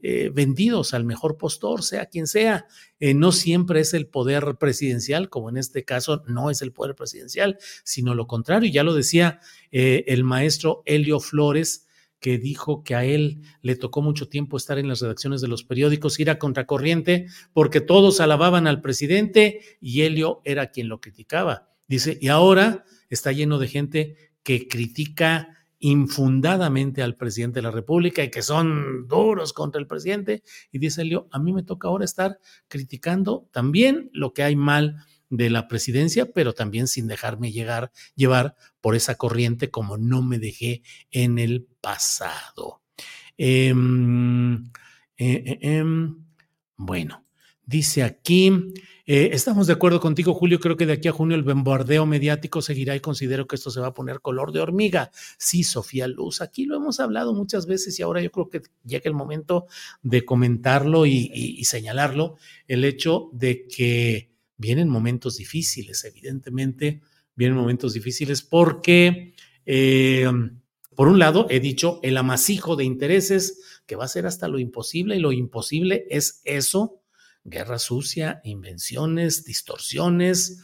eh, 0.04 0.32
vendidos 0.34 0.96
al 0.96 1.06
mejor 1.06 1.38
postor, 1.38 1.84
sea 1.84 2.08
quien 2.08 2.26
sea. 2.26 2.66
Eh, 3.00 3.14
no 3.14 3.32
siempre 3.32 3.82
es 3.82 3.94
el 3.94 4.08
poder 4.08 4.58
presidencial, 4.60 5.30
como 5.30 5.50
en 5.50 5.58
este 5.58 5.86
caso 5.86 6.24
no 6.26 6.50
es 6.50 6.64
el 6.64 6.74
poder 6.74 6.96
presidencial, 6.96 7.60
sino 7.84 8.16
lo 8.16 8.26
contrario. 8.26 8.72
Ya 8.72 8.84
lo 8.84 8.96
decía 8.96 9.40
eh, 9.72 10.04
el 10.08 10.24
maestro 10.24 10.82
Helio 10.86 11.20
Flores, 11.20 11.88
que 12.20 12.40
dijo 12.40 12.84
que 12.84 12.96
a 12.96 13.06
él 13.06 13.42
le 13.62 13.76
tocó 13.76 14.02
mucho 14.02 14.28
tiempo 14.28 14.58
estar 14.58 14.80
en 14.80 14.88
las 14.88 15.02
redacciones 15.02 15.42
de 15.42 15.48
los 15.48 15.64
periódicos, 15.64 16.20
ir 16.20 16.30
a 16.30 16.40
contracorriente, 16.40 17.28
porque 17.54 17.82
todos 17.82 18.20
alababan 18.22 18.68
al 18.68 18.82
presidente 18.82 19.62
y 19.80 20.02
Helio 20.02 20.42
era 20.46 20.72
quien 20.72 20.88
lo 20.88 21.00
criticaba. 21.00 21.70
Dice, 21.88 22.18
y 22.22 22.28
ahora 22.28 22.86
está 23.10 23.32
lleno 23.32 23.60
de 23.60 23.68
gente 23.68 24.16
que 24.44 24.68
critica 24.68 25.61
infundadamente 25.82 27.02
al 27.02 27.16
presidente 27.16 27.60
de 27.60 27.64
la 27.64 27.72
República 27.72 28.24
y 28.24 28.30
que 28.30 28.44
son 28.44 29.08
duros 29.08 29.52
contra 29.52 29.82
el 29.82 29.88
presidente. 29.88 30.44
Y 30.72 30.80
dice 30.80 31.02
Elio, 31.02 31.28
a 31.32 31.40
mí 31.40 31.52
me 31.52 31.64
toca 31.64 31.88
ahora 31.88 32.06
estar 32.06 32.40
criticando 32.68 33.50
también 33.52 34.10
lo 34.14 34.34
que 34.34 34.44
hay 34.44 34.56
mal 34.56 35.04
de 35.30 35.50
la 35.50 35.68
presidencia, 35.68 36.32
pero 36.32 36.54
también 36.54 36.88
sin 36.88 37.08
dejarme 37.08 37.52
llegar, 37.52 37.92
llevar 38.16 38.56
por 38.80 38.96
esa 38.96 39.16
corriente 39.16 39.72
como 39.72 39.98
no 39.98 40.22
me 40.22 40.38
dejé 40.38 40.84
en 41.10 41.40
el 41.40 41.68
pasado. 41.82 42.82
Em, 43.38 44.66
eh, 45.18 45.44
eh, 45.46 45.60
em, 45.62 46.24
bueno, 46.78 47.26
dice 47.66 48.04
aquí, 48.04 48.52
eh, 49.06 49.30
estamos 49.34 49.68
de 49.68 49.74
acuerdo 49.74 50.00
contigo, 50.00 50.34
Julio. 50.34 50.60
Creo 50.60 50.78
que 50.78 50.86
de 50.86 50.94
aquí 50.94 51.08
a 51.08 51.12
junio 51.12 51.36
el 51.36 51.44
bombardeo 51.44 52.06
mediático 52.06 52.62
seguirá 52.62 52.96
y 52.96 53.00
considero 53.00 53.48
que 53.48 53.56
esto 53.56 53.72
se 53.72 53.80
va 53.80 53.88
a 53.88 53.94
poner 53.94 54.22
color 54.22 54.52
de 54.52 54.62
hormiga. 54.62 55.12
Sí, 55.38 55.64
Sofía 55.64 56.08
Luz, 56.08 56.42
aquí 56.42 56.66
lo 56.66 56.76
hemos 56.76 57.00
hablado 57.00 57.34
muchas 57.34 57.66
veces 57.66 57.98
y 58.00 58.04
ahora 58.04 58.22
yo 58.22 58.32
creo 58.32 58.50
que 58.50 58.62
llega 58.86 59.04
el 59.06 59.14
momento 59.14 59.66
de 60.02 60.24
comentarlo 60.26 61.06
y, 61.06 61.64
señalarlo, 61.64 62.38
el 62.68 62.84
hecho 62.84 63.30
de 63.34 63.68
que 63.68 64.32
vienen 64.58 64.90
momentos 64.90 65.38
difíciles, 65.38 66.04
evidentemente, 66.04 67.02
vienen 67.36 67.58
momentos 67.58 67.94
difíciles 67.94 68.44
porque, 68.44 69.34
eh, 69.66 70.30
por 70.96 71.08
un 71.08 71.18
lado, 71.18 71.48
he 71.50 71.60
dicho, 71.60 72.00
el 72.04 72.18
amasijo 72.18 72.76
de 72.76 72.84
intereses 72.84 73.82
que 73.86 73.96
va 73.96 74.06
a 74.06 74.10
ser 74.10 74.28
hasta 74.28 74.48
lo 74.48 74.60
imposible 74.60 75.16
y 75.16 75.20
lo 75.20 75.32
imposible 75.32 76.06
es 76.10 76.42
eso 76.46 77.01
guerra 77.44 77.80
sucia, 77.80 78.42
invenciones, 78.44 79.44
distorsiones, 79.46 80.64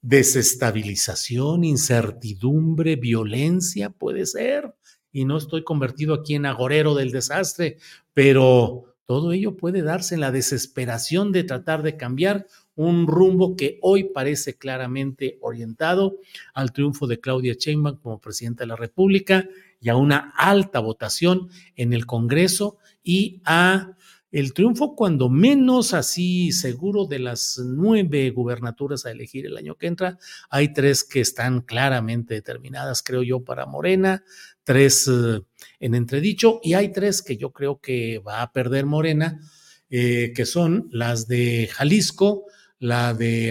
desestabilización, 0.00 1.64
incertidumbre, 1.64 2.96
violencia, 2.96 3.90
puede 3.90 4.26
ser. 4.26 4.74
Y 5.12 5.24
no 5.24 5.36
estoy 5.36 5.64
convertido 5.64 6.14
aquí 6.14 6.34
en 6.34 6.46
agorero 6.46 6.94
del 6.94 7.10
desastre, 7.10 7.78
pero 8.12 8.96
todo 9.06 9.32
ello 9.32 9.56
puede 9.56 9.82
darse 9.82 10.14
en 10.14 10.20
la 10.20 10.32
desesperación 10.32 11.30
de 11.30 11.44
tratar 11.44 11.82
de 11.82 11.96
cambiar 11.96 12.46
un 12.74 13.06
rumbo 13.06 13.54
que 13.56 13.78
hoy 13.82 14.04
parece 14.04 14.56
claramente 14.56 15.38
orientado 15.40 16.16
al 16.54 16.72
triunfo 16.72 17.06
de 17.06 17.20
Claudia 17.20 17.54
Sheinbaum 17.58 17.98
como 17.98 18.20
presidenta 18.20 18.64
de 18.64 18.68
la 18.68 18.76
República 18.76 19.48
y 19.80 19.90
a 19.90 19.96
una 19.96 20.32
alta 20.36 20.80
votación 20.80 21.48
en 21.76 21.92
el 21.92 22.06
Congreso 22.06 22.78
y 23.02 23.42
a 23.44 23.96
el 24.34 24.52
triunfo 24.52 24.96
cuando 24.96 25.28
menos 25.28 25.94
así 25.94 26.50
seguro 26.50 27.06
de 27.06 27.20
las 27.20 27.60
nueve 27.64 28.30
gubernaturas 28.30 29.06
a 29.06 29.12
elegir 29.12 29.46
el 29.46 29.56
año 29.56 29.76
que 29.76 29.86
entra, 29.86 30.18
hay 30.50 30.72
tres 30.72 31.04
que 31.04 31.20
están 31.20 31.60
claramente 31.60 32.34
determinadas, 32.34 33.04
creo 33.04 33.22
yo, 33.22 33.44
para 33.44 33.64
Morena, 33.64 34.24
tres 34.64 35.06
eh, 35.06 35.40
en 35.78 35.94
entredicho 35.94 36.58
y 36.64 36.74
hay 36.74 36.90
tres 36.90 37.22
que 37.22 37.36
yo 37.36 37.52
creo 37.52 37.80
que 37.80 38.18
va 38.18 38.42
a 38.42 38.52
perder 38.52 38.86
Morena, 38.86 39.40
eh, 39.88 40.32
que 40.34 40.46
son 40.46 40.88
las 40.90 41.28
de 41.28 41.68
Jalisco, 41.72 42.46
la 42.80 43.14
de, 43.14 43.50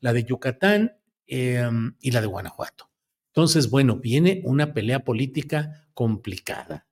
la 0.00 0.12
de 0.12 0.24
Yucatán 0.24 0.92
em, 1.26 1.96
y 2.00 2.12
la 2.12 2.20
de 2.20 2.28
Guanajuato. 2.28 2.88
Entonces, 3.32 3.68
bueno, 3.68 3.96
viene 3.96 4.42
una 4.44 4.72
pelea 4.72 5.00
política 5.00 5.88
complicada. 5.92 6.86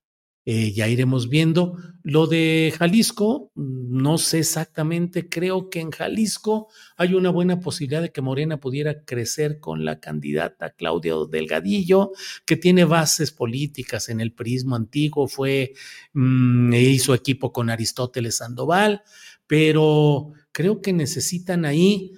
Eh, 0.44 0.72
ya 0.72 0.88
iremos 0.88 1.28
viendo. 1.28 1.76
Lo 2.02 2.26
de 2.26 2.74
Jalisco, 2.76 3.52
no 3.55 4.18
sé 4.18 4.40
exactamente, 4.40 5.28
creo 5.28 5.70
que 5.70 5.78
en 5.78 5.92
Jalisco 5.92 6.66
hay 6.96 7.14
una 7.14 7.31
buena 7.31 7.61
posibilidad 7.61 8.02
de 8.02 8.11
que 8.11 8.22
Morena 8.22 8.59
pudiera 8.59 9.05
crecer 9.05 9.61
con 9.61 9.85
la 9.85 10.00
candidata 10.00 10.70
Claudia 10.70 11.14
Delgadillo, 11.31 12.11
que 12.44 12.57
tiene 12.57 12.85
bases 12.85 13.31
políticas 13.31 14.09
en 14.09 14.20
el 14.20 14.33
prismo 14.33 14.74
antiguo, 14.74 15.28
fue, 15.28 15.74
mm, 16.12 16.72
e 16.72 16.81
hizo 16.83 17.14
equipo 17.14 17.52
con 17.52 17.70
Aristóteles 17.70 18.38
Sandoval, 18.38 19.02
pero 19.46 20.33
creo 20.50 20.83
que 20.83 20.92
necesitan 20.92 21.64
ahí 21.64 22.12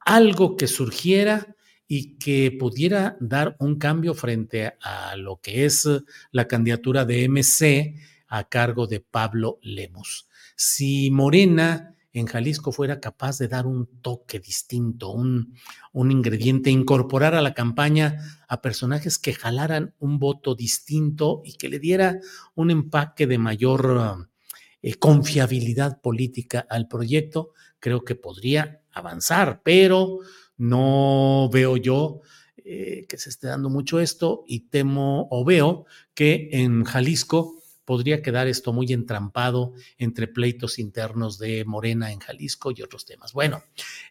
algo 0.00 0.56
que 0.56 0.66
surgiera 0.66 1.54
y 1.88 2.18
que 2.18 2.52
pudiera 2.52 3.16
dar 3.18 3.56
un 3.58 3.78
cambio 3.78 4.14
frente 4.14 4.74
a 4.82 5.16
lo 5.16 5.40
que 5.40 5.64
es 5.64 5.88
la 6.30 6.46
candidatura 6.46 7.06
de 7.06 7.26
MC 7.28 7.96
a 8.28 8.44
cargo 8.44 8.86
de 8.86 9.00
Pablo 9.00 9.58
Lemus. 9.62 10.28
Si 10.54 11.10
Morena 11.10 11.94
en 12.12 12.26
Jalisco 12.26 12.72
fuera 12.72 13.00
capaz 13.00 13.38
de 13.38 13.48
dar 13.48 13.66
un 13.66 13.86
toque 14.02 14.38
distinto, 14.38 15.10
un, 15.10 15.54
un 15.92 16.10
ingrediente, 16.10 16.70
incorporar 16.70 17.34
a 17.34 17.42
la 17.42 17.54
campaña 17.54 18.44
a 18.48 18.60
personajes 18.60 19.18
que 19.18 19.32
jalaran 19.32 19.94
un 19.98 20.18
voto 20.18 20.54
distinto 20.54 21.40
y 21.44 21.54
que 21.54 21.68
le 21.68 21.78
diera 21.78 22.20
un 22.54 22.70
empaque 22.70 23.26
de 23.26 23.38
mayor 23.38 24.28
eh, 24.82 24.94
confiabilidad 24.94 26.00
política 26.00 26.66
al 26.68 26.88
proyecto, 26.88 27.52
creo 27.80 28.04
que 28.04 28.14
podría 28.14 28.82
avanzar, 28.92 29.62
pero 29.62 30.18
no 30.58 31.48
veo 31.52 31.76
yo 31.76 32.20
eh, 32.56 33.06
que 33.08 33.16
se 33.16 33.30
esté 33.30 33.46
dando 33.46 33.70
mucho 33.70 34.00
esto 34.00 34.44
y 34.46 34.68
temo 34.68 35.26
o 35.30 35.44
veo 35.44 35.86
que 36.12 36.50
en 36.52 36.84
Jalisco 36.84 37.58
podría 37.86 38.20
quedar 38.20 38.46
esto 38.48 38.74
muy 38.74 38.92
entrampado 38.92 39.72
entre 39.96 40.28
pleitos 40.28 40.78
internos 40.78 41.38
de 41.38 41.64
Morena 41.64 42.12
en 42.12 42.18
Jalisco 42.18 42.70
y 42.70 42.82
otros 42.82 43.06
temas. 43.06 43.32
Bueno, 43.32 43.62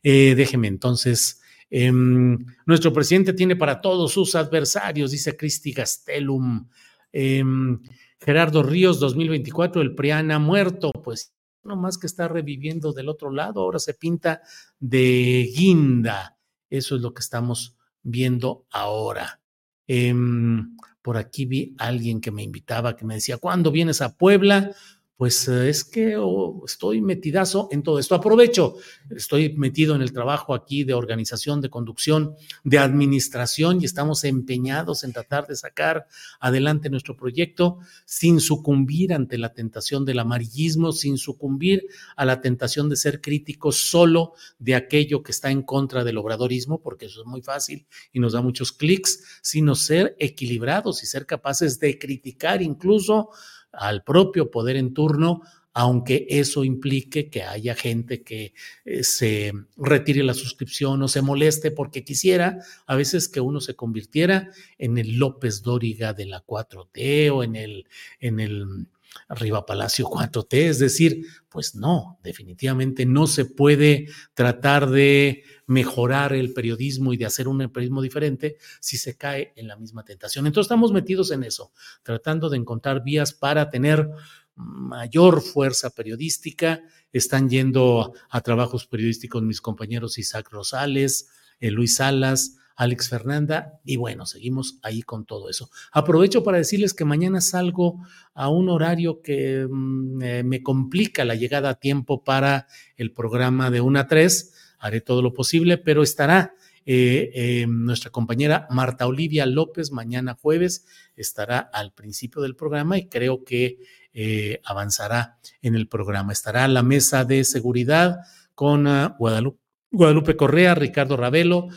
eh, 0.02 0.34
déjeme 0.36 0.68
entonces. 0.68 1.42
Em, 1.70 2.38
nuestro 2.66 2.92
presidente 2.92 3.34
tiene 3.34 3.56
para 3.56 3.82
todos 3.82 4.14
sus 4.14 4.34
adversarios, 4.34 5.12
dice 5.12 5.38
Cristi 5.38 5.74
Gastelum. 5.74 6.68
Em, 7.12 7.80
Gerardo 8.20 8.64
Ríos, 8.64 9.00
2024, 9.00 9.82
el 9.84 9.94
PRIAN 9.94 10.32
ha 10.32 10.40
muerto. 10.40 10.92
Pues 10.92 11.36
no 11.64 11.76
más 11.76 11.98
que 11.98 12.08
está 12.08 12.28
reviviendo 12.28 12.94
del 12.94 13.10
otro 13.10 13.30
lado, 13.32 13.62
ahora 13.62 13.78
se 13.78 13.94
pinta 13.94 14.42
de 14.80 15.52
guinda. 15.56 16.37
Eso 16.70 16.96
es 16.96 17.02
lo 17.02 17.14
que 17.14 17.22
estamos 17.22 17.76
viendo 18.04 18.66
ahora. 18.70 19.42
Em, 19.88 20.76
por 21.02 21.18
aquí 21.18 21.46
vi 21.46 21.76
a 21.78 21.88
alguien 21.88 22.20
que 22.20 22.32
me 22.32 22.44
invitaba, 22.44 22.96
que 22.96 23.06
me 23.06 23.16
decía, 23.16 23.38
¿cuándo 23.38 23.72
vienes 23.72 24.02
a 24.02 24.18
Puebla? 24.18 24.72
Pues 25.18 25.48
eh, 25.48 25.68
es 25.68 25.84
que 25.84 26.16
oh, 26.16 26.62
estoy 26.64 27.02
metidazo 27.02 27.68
en 27.72 27.82
todo 27.82 27.98
esto. 27.98 28.14
Aprovecho, 28.14 28.76
estoy 29.10 29.54
metido 29.58 29.96
en 29.96 30.04
el 30.04 30.14
trabajo 30.14 30.54
aquí 30.54 30.84
de 30.84 30.94
organización, 30.94 31.60
de 31.60 31.72
conducción, 31.72 32.36
de 32.64 32.78
administración 32.78 33.82
y 33.82 33.86
estamos 33.86 34.24
empeñados 34.24 35.04
en 35.04 35.14
tratar 35.14 35.48
de 35.48 35.56
sacar 35.56 36.06
adelante 36.40 36.92
nuestro 36.92 37.18
proyecto 37.18 37.80
sin 38.06 38.40
sucumbir 38.40 39.12
ante 39.12 39.40
la 39.40 39.54
tentación 39.54 40.06
del 40.06 40.20
amarillismo, 40.20 40.92
sin 40.92 41.18
sucumbir 41.18 41.88
a 42.16 42.24
la 42.24 42.40
tentación 42.40 42.88
de 42.88 42.96
ser 42.96 43.20
críticos 43.20 43.90
solo 43.90 44.34
de 44.60 44.76
aquello 44.76 45.24
que 45.24 45.32
está 45.32 45.50
en 45.50 45.64
contra 45.64 46.04
del 46.04 46.20
obradorismo, 46.20 46.80
porque 46.80 47.08
eso 47.08 47.22
es 47.22 47.26
muy 47.26 47.42
fácil 47.42 47.88
y 48.14 48.20
nos 48.20 48.34
da 48.34 48.42
muchos 48.42 48.72
clics, 48.72 49.24
sino 49.42 49.74
ser 49.74 50.16
equilibrados 50.20 51.02
y 51.02 51.08
ser 51.08 51.26
capaces 51.26 51.80
de 51.80 51.98
criticar 51.98 52.62
incluso 52.62 53.30
al 53.78 54.04
propio 54.04 54.52
poder 54.52 54.76
en 54.76 54.94
turno, 54.94 55.42
aunque 55.74 56.26
eso 56.30 56.64
implique 56.64 57.30
que 57.30 57.44
haya 57.44 57.76
gente 57.76 58.24
que 58.24 58.56
eh, 58.84 59.04
se 59.04 59.54
retire 59.78 60.24
la 60.24 60.34
suscripción 60.34 61.04
o 61.04 61.08
se 61.08 61.22
moleste 61.22 61.70
porque 61.70 62.04
quisiera 62.04 62.60
a 62.88 62.96
veces 62.96 63.30
que 63.30 63.42
uno 63.42 63.62
se 63.62 63.76
convirtiera 63.76 64.50
en 64.80 64.98
el 64.98 65.20
López 65.20 65.62
Dóriga 65.62 66.14
de 66.14 66.26
la 66.26 66.44
4T 66.44 67.32
o 67.32 67.44
en 67.44 67.56
el, 67.56 67.86
en 68.20 68.40
el 68.40 68.88
Arriba 69.28 69.66
Palacio 69.66 70.06
4T, 70.06 70.54
es 70.54 70.80
decir, 70.80 71.26
pues 71.50 71.76
no, 71.76 72.20
definitivamente 72.24 73.06
no 73.06 73.28
se 73.28 73.46
puede 73.46 74.08
tratar 74.34 74.90
de 74.90 75.44
mejorar 75.66 76.34
el 76.34 76.54
periodismo 76.54 77.14
y 77.14 77.18
de 77.18 77.26
hacer 77.26 77.48
un 77.48 77.58
periodismo 77.70 78.02
diferente 78.02 78.58
si 78.80 78.98
se 78.98 79.18
cae 79.18 79.54
en 79.56 79.68
la 79.68 79.76
misma 79.76 80.04
tentación. 80.04 80.48
Entonces 80.48 80.68
estamos 80.68 80.92
metidos 80.94 81.32
en 81.32 81.44
eso, 81.44 81.72
tratando 82.04 82.50
de 82.50 82.58
encontrar 82.58 83.04
vías 83.04 83.34
para 83.34 83.70
tener 83.70 84.10
mayor 84.56 85.42
fuerza 85.42 85.90
periodística. 85.92 86.82
Están 87.12 87.50
yendo 87.50 88.14
a, 88.30 88.42
trabajos 88.42 88.88
periodísticos 88.88 89.44
mis 89.44 89.62
compañeros 89.62 90.18
Isaac 90.18 90.50
Rosales, 90.52 91.30
eh, 91.60 91.72
Luis 91.72 91.96
Salas, 91.96 92.58
Alex 92.78 93.10
Fernanda, 93.10 93.82
y 93.84 93.98
bueno, 93.98 94.26
seguimos 94.26 94.80
ahí 94.84 95.02
con 95.02 95.26
todo 95.26 95.50
eso. 95.50 95.70
Aprovecho 95.92 96.44
para 96.44 96.60
decirles 96.60 96.94
que 96.94 97.04
mañana 97.04 97.42
salgo 97.42 98.00
a 98.34 98.48
un 98.48 98.70
horario 98.70 99.22
que 99.22 99.68
mm, 99.70 100.22
eh, 100.22 100.44
me 100.44 100.64
complica 100.64 101.26
la 101.26 101.36
llegada 101.36 101.72
a 101.72 101.80
tiempo 101.80 102.24
para 102.24 102.68
el 102.96 103.12
programa 103.12 103.70
de 103.70 103.82
1 103.82 104.00
a 104.00 104.08
3. 104.08 104.54
Haré 104.80 105.02
todo 105.02 105.22
lo 105.22 105.34
posible, 105.34 105.78
pero 105.78 106.04
estará 106.04 106.54
eh, 106.90 107.32
eh, 107.34 107.66
nuestra 107.68 108.12
compañera 108.12 108.66
Marta 108.70 109.08
Olivia 109.08 109.46
López 109.46 109.92
mañana 109.92 110.38
jueves 110.42 110.86
estará 111.18 111.60
al 111.60 111.92
principio 111.92 112.42
del 112.42 112.56
programa 112.56 112.98
y 112.98 113.10
creo 113.10 113.44
que 113.44 113.80
eh, 114.14 114.62
avanzará 114.64 115.38
en 115.62 115.76
el 115.76 115.90
programa. 115.90 116.32
Estará 116.32 116.66
la 116.70 116.84
mesa 116.84 117.26
de 117.26 117.44
seguridad 117.44 118.22
con 118.56 118.88
ah, 118.88 119.18
Guadalupe, 119.20 120.38
Correa, 120.38 120.76
Ricardo 120.76 121.18
Ravelo 121.18 121.68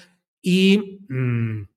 y 0.43 1.01
mm, 1.09 1.69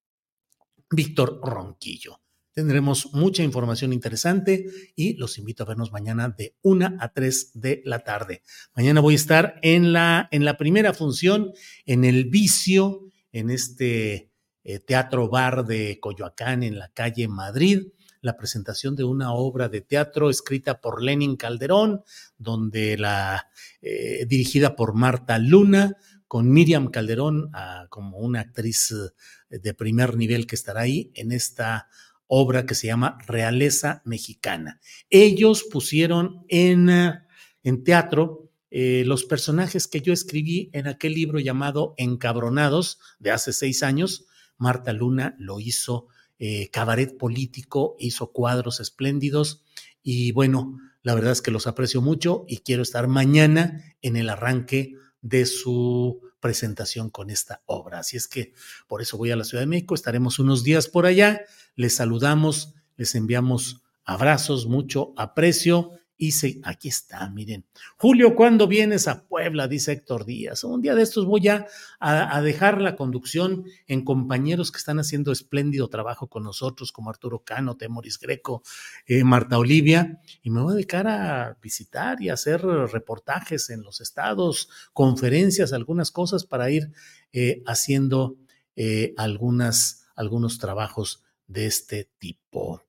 Víctor 0.90 1.40
Ronquillo. 1.44 2.20
Tendremos 2.54 3.10
mucha 3.14 3.42
información 3.42 3.94
interesante 3.94 4.68
y 4.96 5.16
los 5.16 5.40
invito 5.40 5.64
a 5.64 5.66
vernos 5.66 5.92
mañana 5.92 6.30
de 6.30 6.56
1 6.62 6.98
a 7.00 7.12
3 7.12 7.52
de 7.56 7.82
la 7.84 8.00
tarde. 8.00 8.44
Mañana 8.76 9.02
voy 9.02 9.16
a 9.16 9.18
estar 9.18 9.60
en 9.64 9.92
la, 9.92 10.30
en 10.32 10.46
la 10.46 10.56
primera 10.56 10.94
función 10.94 11.52
en 11.88 12.04
el 12.04 12.26
vicio 12.26 13.10
en 13.32 13.50
este 13.50 14.32
eh, 14.64 14.80
teatro 14.80 15.30
bar 15.30 15.66
de 15.66 16.00
Coyoacán 16.00 16.62
en 16.62 16.78
la 16.78 16.90
calle 16.90 17.28
Madrid, 17.28 17.88
la 18.22 18.38
presentación 18.38 18.96
de 18.96 19.04
una 19.04 19.34
obra 19.34 19.68
de 19.68 19.82
teatro 19.82 20.30
escrita 20.30 20.80
por 20.80 21.04
Lenin 21.04 21.36
Calderón, 21.36 22.04
donde 22.38 22.98
la 22.98 23.50
eh, 23.82 24.26
dirigida 24.28 24.76
por 24.76 24.94
Marta 24.94 25.40
Luna, 25.40 25.98
con 26.34 26.50
Miriam 26.50 26.88
Calderón 26.88 27.52
ah, 27.54 27.86
como 27.92 28.18
una 28.18 28.40
actriz 28.40 28.92
eh, 28.92 29.60
de 29.60 29.76
primer 29.76 30.18
nivel 30.18 30.48
que 30.48 30.56
estará 30.56 30.82
ahí 30.82 31.12
en 31.14 31.32
esta 31.32 31.90
obra 32.26 32.66
que 32.66 32.74
se 32.74 32.88
llama 32.88 33.20
Realeza 33.28 34.02
Mexicana. 34.04 34.80
Ellos 35.12 35.64
pusieron 35.72 36.44
en, 36.48 36.90
en 36.90 37.84
teatro 37.84 38.50
eh, 38.72 39.04
los 39.06 39.26
personajes 39.26 39.88
que 39.88 40.02
yo 40.02 40.12
escribí 40.12 40.72
en 40.74 40.88
aquel 40.88 41.14
libro 41.14 41.38
llamado 41.38 41.94
Encabronados 41.98 42.98
de 43.20 43.30
hace 43.30 43.54
seis 43.54 43.84
años. 43.84 44.26
Marta 44.58 44.92
Luna 44.92 45.36
lo 45.38 45.60
hizo 45.60 46.08
eh, 46.40 46.72
cabaret 46.72 47.16
político, 47.16 47.96
hizo 48.00 48.32
cuadros 48.32 48.80
espléndidos 48.80 49.64
y 50.02 50.32
bueno, 50.32 50.80
la 51.04 51.14
verdad 51.14 51.34
es 51.34 51.44
que 51.44 51.52
los 51.52 51.68
aprecio 51.68 52.02
mucho 52.02 52.44
y 52.48 52.62
quiero 52.62 52.82
estar 52.82 53.08
mañana 53.08 53.84
en 54.02 54.16
el 54.16 54.30
arranque 54.30 54.96
de 55.24 55.48
su 55.48 56.22
presentación 56.40 57.10
con 57.10 57.32
esta 57.32 57.64
obra. 57.66 58.00
Así 58.00 58.18
es 58.18 58.28
que 58.28 58.54
por 58.88 59.02
eso 59.02 59.18
voy 59.18 59.32
a 59.32 59.36
la 59.36 59.46
Ciudad 59.46 59.64
de 59.64 59.68
México, 59.68 59.96
estaremos 59.96 60.38
unos 60.38 60.64
días 60.64 60.88
por 60.88 61.08
allá, 61.08 61.42
les 61.76 61.96
saludamos, 61.96 62.76
les 62.98 63.16
enviamos 63.16 63.82
abrazos, 64.06 64.68
mucho 64.68 65.14
aprecio 65.18 65.92
y 66.28 66.62
aquí 66.64 66.88
está, 66.88 67.30
miren. 67.30 67.66
Julio, 67.98 68.36
¿cuándo 68.36 68.68
vienes 68.68 69.08
a 69.10 69.26
Puebla? 69.28 69.68
Dice 69.68 69.92
Héctor 69.92 70.26
Díaz. 70.26 70.64
Un 70.64 70.82
día 70.82 70.96
de 70.96 71.04
estos 71.04 71.26
voy 71.26 71.50
a, 71.50 71.68
a, 72.00 72.42
dejar 72.42 72.82
la 72.82 72.96
conducción 72.96 73.66
en 73.88 74.06
compañeros 74.06 74.72
que 74.72 74.78
están 74.78 75.00
haciendo 75.00 75.34
espléndido 75.34 75.90
trabajo 75.90 76.28
con 76.28 76.44
nosotros, 76.44 76.94
como 76.94 77.10
Arturo 77.10 77.40
Cano, 77.40 77.76
Temoris 77.76 78.18
Greco, 78.20 78.64
eh, 79.06 79.24
Marta 79.24 79.58
Olivia, 79.58 80.22
y 80.42 80.50
me 80.50 80.62
voy 80.62 80.72
a 80.72 80.76
dedicar 80.76 81.08
a 81.08 81.58
visitar 81.62 82.22
y 82.22 82.30
hacer 82.30 82.62
reportajes 82.62 83.70
en 83.70 83.82
los 83.84 84.00
estados, 84.00 84.70
conferencias, 84.94 85.74
algunas 85.74 86.12
cosas 86.12 86.46
para 86.46 86.70
ir 86.70 86.92
eh, 87.34 87.64
haciendo 87.66 88.38
eh, 88.76 89.14
algunas, 89.18 90.06
algunos 90.16 90.58
trabajos 90.58 91.24
de 91.48 91.66
este 91.66 92.10
tipo. 92.18 92.82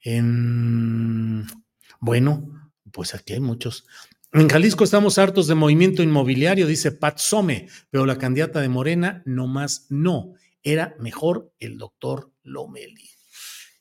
En, 0.00 1.46
bueno, 2.00 2.65
pues 2.96 3.14
aquí 3.14 3.34
hay 3.34 3.40
muchos. 3.40 3.84
En 4.32 4.48
Jalisco 4.48 4.82
estamos 4.82 5.18
hartos 5.18 5.46
de 5.48 5.54
movimiento 5.54 6.02
inmobiliario, 6.02 6.66
dice 6.66 6.92
Pat 6.92 7.18
Some, 7.18 7.68
pero 7.90 8.06
la 8.06 8.16
candidata 8.16 8.62
de 8.62 8.70
Morena, 8.70 9.22
no 9.26 9.46
más 9.46 9.84
no. 9.90 10.32
Era 10.62 10.96
mejor 10.98 11.52
el 11.58 11.76
doctor 11.76 12.32
Lomeli. 12.42 13.10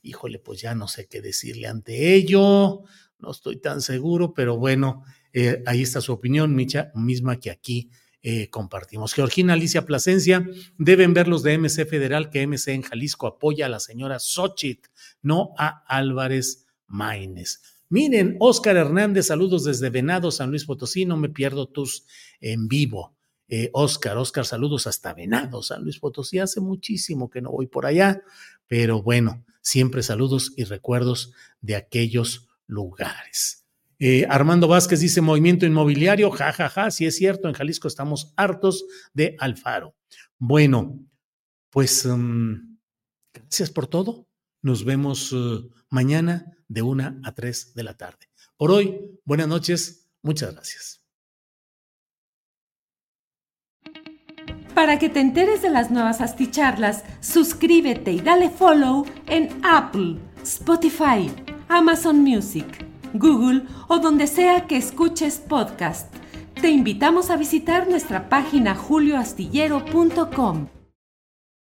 Híjole, 0.01 0.39
pues 0.39 0.59
ya 0.59 0.75
no 0.75 0.89
sé 0.89 1.07
qué 1.07 1.21
decirle 1.21 1.69
ante 1.69 2.13
ello. 2.13 2.81
No 3.17 3.31
estoy 3.31 3.61
tan 3.61 3.81
seguro, 3.81 4.33
pero 4.33 4.57
bueno, 4.57 5.05
eh, 5.31 5.63
ahí 5.65 5.81
está 5.81 6.01
su 6.01 6.11
opinión, 6.11 6.53
Micha, 6.53 6.91
misma 6.93 7.39
que 7.39 7.51
aquí 7.51 7.91
eh, 8.21 8.49
compartimos. 8.49 9.13
Georgina 9.13 9.53
Alicia 9.53 9.85
Plasencia, 9.85 10.45
deben 10.77 11.13
ver 11.13 11.29
los 11.29 11.41
de 11.41 11.57
MC 11.57 11.85
Federal 11.85 12.29
que 12.29 12.45
MC 12.45 12.73
en 12.73 12.81
Jalisco 12.81 13.27
apoya 13.27 13.67
a 13.67 13.69
la 13.69 13.79
señora 13.79 14.19
Xochitl, 14.19 14.89
no 15.21 15.53
a 15.57 15.85
Álvarez 15.87 16.65
Maínez. 16.85 17.61
Miren, 17.89 18.35
Oscar 18.39 18.77
Hernández, 18.77 19.27
saludos 19.27 19.63
desde 19.63 19.89
Venado, 19.89 20.31
San 20.31 20.49
Luis 20.49 20.65
Potosí, 20.65 21.05
no 21.05 21.17
me 21.17 21.29
pierdo 21.29 21.67
tus 21.67 22.05
en 22.39 22.67
vivo. 22.67 23.15
Eh, 23.47 23.69
Oscar, 23.73 24.17
Oscar, 24.17 24.45
saludos 24.45 24.87
hasta 24.87 25.13
Venado, 25.13 25.61
San 25.61 25.83
Luis 25.83 25.99
Potosí. 25.99 26.39
Hace 26.39 26.61
muchísimo 26.61 27.29
que 27.29 27.41
no 27.41 27.51
voy 27.51 27.67
por 27.67 27.85
allá, 27.85 28.23
pero 28.67 29.03
bueno, 29.03 29.45
siempre 29.61 30.01
saludos 30.01 30.51
y 30.55 30.63
recuerdos 30.63 31.33
de 31.61 31.75
aquellos 31.75 32.47
lugares. 32.65 33.65
Eh, 33.99 34.25
Armando 34.29 34.67
Vázquez 34.67 34.99
dice 34.99 35.21
movimiento 35.21 35.65
inmobiliario, 35.65 36.31
jajaja, 36.31 36.69
ja, 36.69 36.83
ja, 36.83 36.91
sí 36.91 37.05
es 37.05 37.15
cierto, 37.15 37.47
en 37.47 37.53
Jalisco 37.53 37.87
estamos 37.87 38.33
hartos 38.35 38.85
de 39.13 39.35
Alfaro. 39.39 39.95
Bueno, 40.37 40.99
pues 41.69 42.05
um, 42.05 42.77
gracias 43.33 43.69
por 43.69 43.87
todo. 43.87 44.27
Nos 44.61 44.83
vemos 44.83 45.31
uh, 45.31 45.69
mañana 45.89 46.54
de 46.67 46.81
1 46.81 47.21
a 47.23 47.31
3 47.33 47.73
de 47.73 47.83
la 47.83 47.95
tarde. 47.95 48.29
Por 48.57 48.71
hoy, 48.71 49.19
buenas 49.25 49.47
noches, 49.47 50.07
muchas 50.21 50.53
gracias. 50.53 51.01
Para 54.73 54.99
que 54.99 55.07
te 55.07 55.21
enteres 55.21 55.61
de 55.61 55.69
las 55.69 55.89
nuevas 55.89 56.19
asticharlas, 56.19 57.05
suscríbete 57.21 58.11
y 58.11 58.19
dale 58.19 58.49
follow 58.49 59.05
en 59.27 59.57
Apple, 59.63 60.17
Spotify, 60.43 61.31
Amazon 61.69 62.19
Music, 62.19 62.85
Google 63.13 63.63
o 63.87 63.99
donde 63.99 64.27
sea 64.27 64.67
que 64.67 64.75
escuches 64.75 65.37
podcast. 65.39 66.13
Te 66.61 66.69
invitamos 66.69 67.29
a 67.29 67.37
visitar 67.37 67.87
nuestra 67.87 68.27
página 68.27 68.75
julioastillero.com. 68.75 70.67